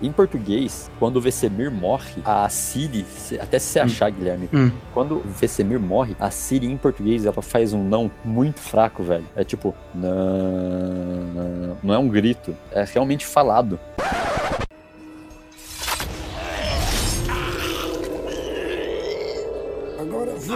[0.00, 3.04] Em português, quando o Vesemir morre, a Siri,
[3.40, 3.84] até se você Hum.
[3.84, 4.70] achar, Guilherme, Hum.
[4.94, 9.24] quando o Vesemir morre, a Siri em português ela faz um não muito fraco, velho.
[9.34, 13.76] É tipo, não, não é um grito, é realmente falado.
[20.50, 20.54] E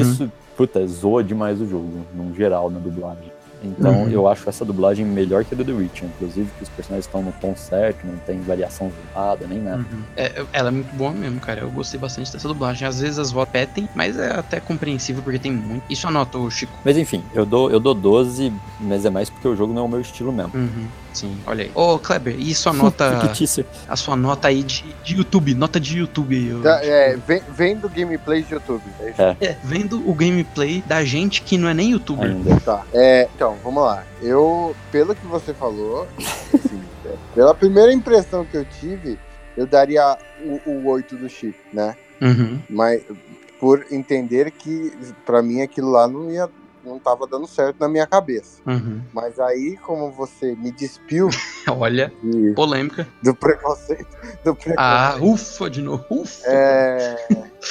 [0.00, 3.30] isso, puta, zoa demais o jogo, num geral, na dublagem.
[3.62, 4.10] Então Uhum.
[4.10, 7.22] eu acho essa dublagem melhor que a do The Witcher, inclusive que os personagens estão
[7.22, 9.78] no tom certo, não tem variação zoada, nem nada.
[9.78, 10.02] Uhum.
[10.16, 11.60] É, ela é muito boa mesmo, cara.
[11.62, 12.86] Eu gostei bastante dessa dublagem.
[12.86, 15.82] Às vezes as vozes petem, mas é até compreensível porque tem muito.
[15.90, 16.72] Isso anota, ô Chico.
[16.84, 19.84] Mas enfim, eu dou, eu dou 12, mas é mais porque o jogo não é
[19.84, 20.52] o meu estilo mesmo.
[20.54, 20.86] Uhum.
[21.18, 21.70] Sim, olha aí.
[21.74, 23.18] Ô, Kleber, e sua nota.
[23.88, 25.52] A sua nota aí de, de YouTube?
[25.54, 26.62] Nota de YouTube aí.
[26.62, 28.84] Tá, é, vem, vem do gameplay de YouTube.
[29.00, 29.14] É.
[29.18, 29.36] É.
[29.40, 32.30] É, vendo o gameplay da gente que não é nem youtuber.
[32.30, 32.60] Ainda.
[32.60, 32.84] Tá.
[32.94, 34.04] É, então, vamos lá.
[34.22, 36.06] Eu, pelo que você falou,
[36.54, 39.18] assim, é, pela primeira impressão que eu tive,
[39.56, 41.96] eu daria o, o 8 do Chico, né?
[42.20, 42.60] Uhum.
[42.70, 43.02] Mas
[43.58, 44.92] por entender que
[45.26, 46.48] pra mim aquilo lá não ia
[46.88, 48.60] não tava dando certo na minha cabeça.
[48.66, 49.02] Uhum.
[49.12, 51.28] Mas aí, como você me despiu
[51.68, 53.06] Olha, de- polêmica.
[53.22, 54.08] do preconceito,
[54.44, 56.04] do preconceito Ah, ufa de novo.
[56.10, 56.42] Ufa.
[56.46, 57.16] É,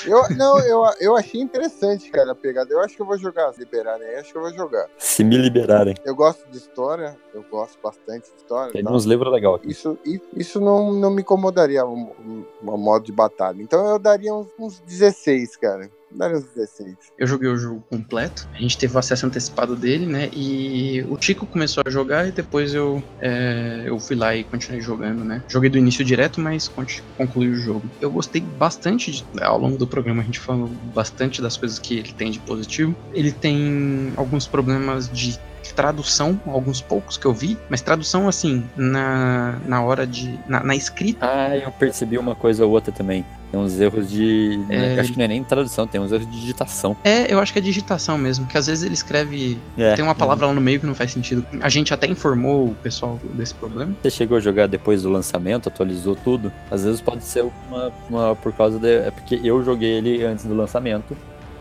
[0.06, 2.72] eu, não, eu, eu achei interessante, cara, a pegada.
[2.72, 4.88] Eu acho que eu vou jogar, se liberarem aí, acho que eu vou jogar.
[4.98, 5.96] Se me liberarem.
[6.06, 8.72] Eu gosto de história, eu gosto bastante de história.
[8.72, 9.72] Tem uns livros legais aqui.
[9.72, 9.98] Isso,
[10.36, 13.62] isso não, não me incomodaria um, um, um modo de batalha.
[13.62, 15.90] Então eu daria uns, uns 16, cara.
[16.12, 17.12] Vários decentes.
[17.18, 20.30] Eu joguei o jogo completo, a gente teve o acesso antecipado dele, né?
[20.34, 24.82] E o Chico começou a jogar e depois eu, é, eu fui lá e continuei
[24.82, 25.44] jogando, né?
[25.50, 26.70] Joguei do início direto, mas
[27.18, 27.90] concluí o jogo.
[28.00, 31.96] Eu gostei bastante, de- ao longo do programa a gente falou bastante das coisas que
[31.96, 32.96] ele tem de positivo.
[33.14, 35.38] Ele tem alguns problemas de
[35.74, 40.38] tradução, alguns poucos que eu vi, mas tradução assim, na, na hora de.
[40.48, 41.26] Na, na escrita.
[41.26, 43.26] Ah, eu percebi uma coisa ou outra também.
[43.50, 44.60] Tem uns erros de.
[44.70, 45.00] É.
[45.00, 46.98] Acho que não é nem tradução, tem uns erros de digitação.
[47.04, 49.58] É, eu acho que é digitação mesmo, que às vezes ele escreve.
[49.78, 49.96] É.
[49.96, 51.46] Tem uma palavra lá no meio que não faz sentido.
[51.62, 53.96] A gente até informou o pessoal desse problema.
[54.04, 56.52] Você chegou a jogar depois do lançamento, atualizou tudo.
[56.70, 58.88] Às vezes pode ser uma, uma- por causa de.
[58.98, 61.16] É porque eu joguei ele antes do lançamento.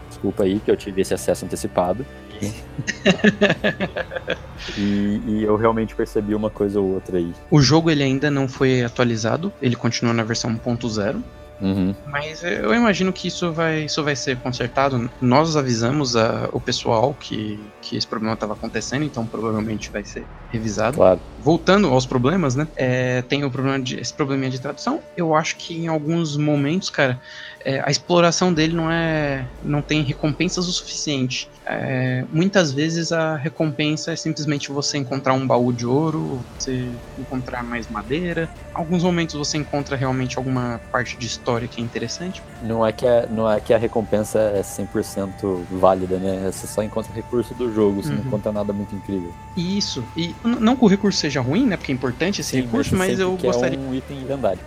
[0.09, 2.05] Desculpa aí que eu tive esse acesso antecipado.
[4.77, 7.33] E, e eu realmente percebi uma coisa ou outra aí.
[7.51, 11.23] O jogo ele ainda não foi atualizado, ele continua na versão 1.0.
[11.61, 11.95] Uhum.
[12.07, 15.11] Mas eu imagino que isso vai, isso vai ser consertado.
[15.21, 20.27] Nós avisamos a- o pessoal que, que esse problema estava acontecendo, então provavelmente vai ser
[20.51, 20.99] revisado.
[20.99, 21.21] Claro.
[21.41, 22.69] Voltando aos problemas, né?
[22.77, 25.01] é, tem o problema de, esse probleminha de tradução.
[25.17, 27.19] Eu acho que em alguns momentos, cara,
[27.65, 31.49] é, a exploração dele não é, não tem recompensas o suficiente.
[31.69, 36.89] É, muitas vezes a recompensa é simplesmente você encontrar um baú de ouro, você
[37.19, 38.49] encontrar mais madeira.
[38.73, 42.41] Alguns momentos você encontra realmente alguma parte de história que é interessante.
[42.63, 46.51] Não é que a, não é que a recompensa é 100% válida, né?
[46.53, 48.27] Você só encontra recurso do jogo, você não Uhum.
[48.27, 49.33] encontra nada muito incrível.
[49.57, 50.05] Isso.
[50.17, 51.77] E não que o recurso seja ruim, né?
[51.77, 53.79] Porque é importante esse recurso, você mas sempre eu gostaria.
[53.79, 54.61] um item lendário.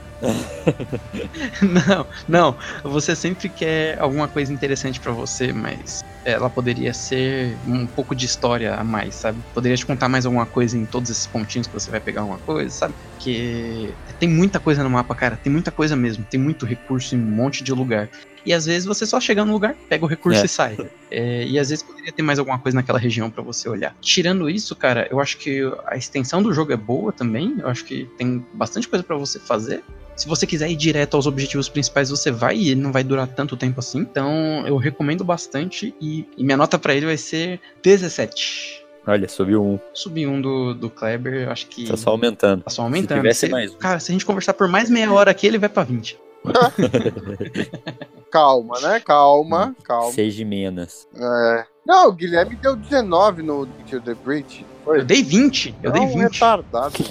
[1.62, 2.58] Não, não.
[2.84, 8.26] Você sempre quer alguma coisa interessante pra você, mas ela poderia ser um pouco de
[8.26, 9.44] história a mais, sabe?
[9.54, 12.40] Poderia te contar mais alguma coisa em todos esses pontinhos que você vai pegar alguma
[12.40, 12.96] coisa, sabe?
[13.20, 15.36] Que tem muita coisa no mapa, cara.
[15.36, 16.24] Tem muita coisa mesmo.
[16.24, 18.10] Tem muito recurso em um monte de lugar.
[18.46, 20.46] E às vezes você só chega no lugar, pega o recurso É.
[20.46, 20.78] e sai.
[21.12, 23.96] É, e às vezes poderia ter mais alguma coisa naquela região pra você olhar.
[24.00, 27.58] Tirando isso, cara, eu acho que a extensão do jogo é boa também.
[27.60, 29.84] Eu acho que tem bastante coisa pra você fazer.
[30.16, 33.28] Se você quiser ir direto aos objetivos principais, você vai e ele não vai durar
[33.28, 34.00] tanto tempo assim.
[34.00, 38.79] Então eu recomendo bastante e, e minha nota pra ele vai ser 17.
[39.10, 39.80] Olha, subiu um.
[39.94, 42.64] Subi um do, do Kleber, eu acho que Tá só aumentando.
[42.64, 43.18] tá só aumentando.
[43.18, 43.78] Se tivesse Se- mais um.
[43.78, 46.20] Cara, se a gente conversar por mais meia hora aqui, ele vai pra 20.
[48.32, 49.00] Calma, né?
[49.00, 50.12] Calma, calma.
[50.12, 51.08] Seis de menos.
[51.16, 51.66] É.
[51.90, 54.64] Não, o Guilherme deu 19 no Into the Breach.
[54.86, 55.00] Foi.
[55.00, 55.76] Eu dei 20.
[55.82, 56.20] Eu dei Não, 20.
[56.34, 56.94] retardado.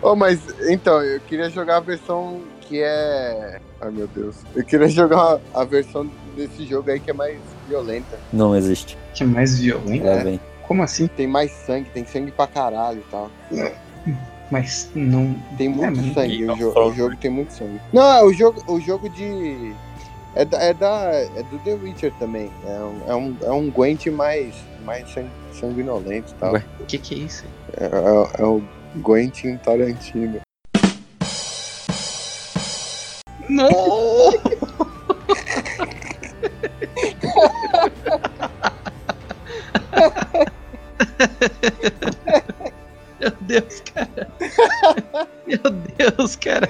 [0.00, 0.38] oh, mas,
[0.68, 3.60] então, eu queria jogar a versão que é...
[3.80, 4.36] Ai, meu Deus.
[4.54, 7.36] Eu queria jogar a versão desse jogo aí que é mais
[7.68, 8.16] violenta.
[8.32, 8.96] Não existe.
[9.12, 10.06] Que é mais violento.
[10.06, 10.40] Lá vem.
[10.68, 11.08] Como assim?
[11.08, 13.28] Tem mais sangue, tem sangue pra caralho e tal.
[14.52, 15.34] Mas não.
[15.58, 17.80] Tem muito mas- sangue, o, jo- não o jogo tem muito sangue.
[17.92, 19.74] Não, é o jogo, o jogo de...
[20.34, 22.50] É, da, é, da, é do The Witcher também.
[22.66, 24.54] É um, é um, é um Gwent mais,
[24.84, 26.52] mais sang- sanguinolento e tal.
[26.52, 26.64] Ué.
[26.78, 27.44] O que, que é isso?
[27.76, 28.62] É, é, é o
[28.96, 30.40] Gwentin Tarantino.
[33.48, 34.30] Não!
[43.20, 44.28] Meu Deus, cara.
[45.46, 45.58] Meu
[45.96, 46.68] Deus, cara.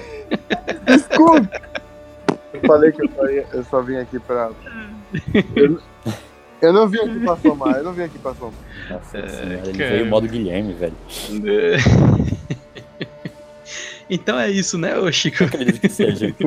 [0.85, 1.70] Desculpa!
[2.61, 4.51] Eu falei que eu só, ia- eu só vim aqui pra.
[5.55, 5.79] Eu,
[6.61, 8.53] eu não vim aqui pra somar, eu não vim aqui pra somar.
[8.89, 10.93] Nossa É, senhora, ele veio modo Guilherme, velho.
[14.13, 15.41] Então é isso, né, ô Chico?
[15.43, 16.35] Eu acredito que seja.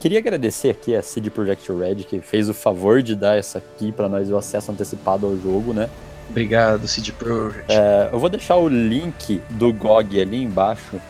[0.00, 3.90] Queria agradecer aqui a CD Projekt Red, que fez o favor de dar essa aqui
[3.92, 5.88] pra nós, o acesso antecipado ao jogo, né?
[6.28, 7.72] Obrigado, CD Projekt.
[7.72, 11.00] É, eu vou deixar o link do GOG ali embaixo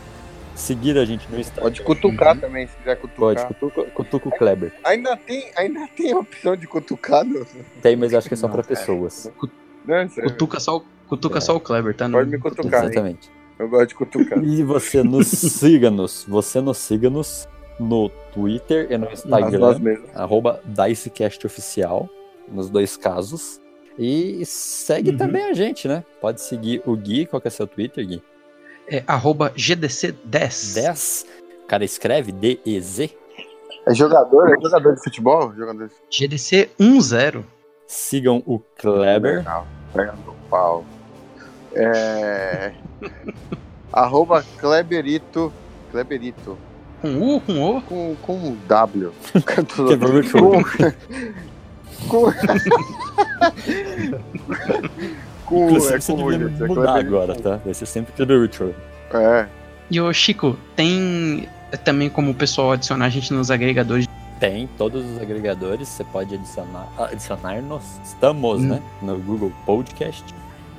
[0.56, 1.64] Seguir a gente no Instagram.
[1.64, 3.48] Pode cutucar também, se quiser Pode, cutucar.
[3.48, 4.74] cutuca, cutuca o Kleber.
[4.84, 7.24] Ainda tem, ainda tem a opção de cutucar?
[7.24, 7.46] No...
[7.82, 8.68] Tem, mas acho que é só pra cara.
[8.76, 9.32] pessoas.
[9.86, 10.08] Não.
[10.10, 11.42] Cutuca só, o- cutuca É.
[11.42, 12.10] só o Kleber, tá?
[12.10, 12.90] Pode Não- me cutucar, hein?
[12.90, 13.30] Exatamente.
[13.60, 14.44] Eu gosto de cutucar.
[14.44, 16.26] E você nos siga-nos.
[16.28, 17.48] Você nos siga-nos
[17.80, 19.80] no Twitter e no Instagram.
[20.14, 22.10] arroba DiceCast Oficial,
[22.48, 23.62] nos dois casos.
[23.98, 25.18] E segue Uhum.
[25.18, 26.04] também a gente, né?
[26.20, 28.22] Pode seguir o Gui, qual que é seu Twitter, Gui?
[28.88, 30.76] É arroba GDC10.
[30.76, 31.26] 10.
[31.64, 33.18] O cara escreve D-E-Z.
[33.88, 35.54] É jogador, é jogador de futebol?
[35.56, 37.44] Jogador de GDC 1-0.
[37.88, 39.38] Sigam o Kleber.
[39.38, 39.68] Legal.
[39.94, 40.86] Pegando o pau.
[41.74, 42.74] É.
[43.92, 45.52] Arroba Kleberito.
[45.92, 46.58] Kleberito.
[47.02, 47.82] Com U, com O.
[47.82, 49.12] Com, com um W.
[49.88, 50.52] Quebrou meu show.
[52.08, 52.26] com.
[52.32, 52.32] com.
[55.52, 57.08] Inclusive, é você com devia é mudar Kleberito.
[57.16, 57.60] agora, tá?
[57.64, 58.76] Vai ser sempre Kleber Richard.
[59.14, 59.46] É.
[59.92, 61.48] E o Chico, tem
[61.84, 64.08] também como o pessoal adicionar a gente nos agregadores.
[64.40, 67.84] Tem todos os agregadores, você pode adicionar, adicionar-nos.
[68.04, 68.68] Estamos, Hum.
[68.68, 68.82] né?
[69.02, 70.24] No Google Podcast.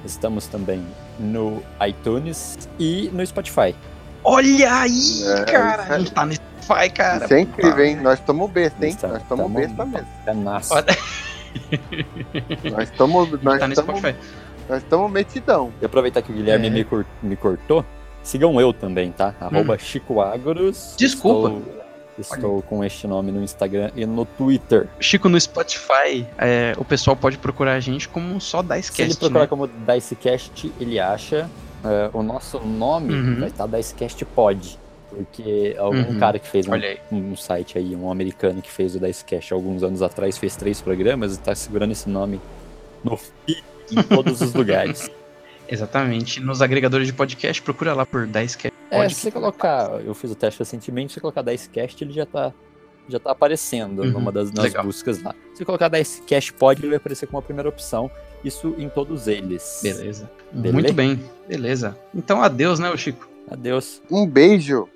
[0.04, 0.84] Estamos também
[1.18, 3.74] no iTunes e no Spotify.
[4.22, 5.82] Olha aí, É, cara!
[5.94, 7.24] A gente tá nesse Spotify, cara.
[7.24, 7.96] Isso é incrível, hein?
[7.96, 8.90] Nós estamos besta, hein?
[8.92, 10.06] Está- Nós estamos tamo- besta mesmo.
[10.26, 10.74] É nasce.
[10.74, 10.84] Olha,
[12.72, 13.30] Nós estamos.
[13.42, 13.98] Nós tá estamos.
[13.98, 14.16] Spotify.
[14.68, 15.72] Nós estamos metidão.
[15.80, 16.70] E aproveitar que o Guilherme É.
[16.70, 17.84] me, cur- me cortou,
[18.22, 19.34] sigam eu também, tá?
[19.40, 20.92] Arroba Chico Agros.
[20.92, 20.96] Hum.
[20.98, 21.62] Desculpa.
[22.18, 24.88] Estou, estou com este nome no Instagram e no Twitter.
[24.98, 29.18] Chico, no Spotify, é, o pessoal pode procurar a gente como só Se ele Dicecast,
[29.18, 29.46] procurar né?
[29.46, 31.48] como Dicecast, ele acha.
[31.84, 33.40] é, o nosso nome Uhum.
[33.40, 34.78] vai estar Dicecast Pod.
[35.08, 36.18] Porque algum Uhum.
[36.18, 36.72] cara que fez um,
[37.12, 41.36] um site aí, um americano que fez o Dicecast alguns anos atrás, fez três programas
[41.36, 42.40] e tá segurando esse nome
[43.04, 43.62] no feed
[43.92, 45.10] em todos os lugares.
[45.68, 46.40] Exatamente.
[46.40, 48.72] Nos agregadores de podcast, procura lá por Dicecast.
[48.90, 52.12] É, Pode se você colocar, eu fiz o teste recentemente, se você colocar Dicecast, ele
[52.12, 52.52] já tá,
[53.08, 54.84] já tá aparecendo Uhum, numa das nas legal.
[54.84, 55.32] buscas lá.
[55.52, 58.08] Se você colocar Dicecast Pod, ele vai aparecer como a primeira opção.
[58.44, 59.80] Isso em todos eles.
[59.82, 60.30] Beleza.
[60.52, 60.72] Beleza?
[60.72, 61.20] Muito bem.
[61.48, 61.98] Beleza.
[62.14, 63.28] Então, adeus, né, Chico?
[63.50, 64.00] Adeus.
[64.10, 64.88] Um beijo.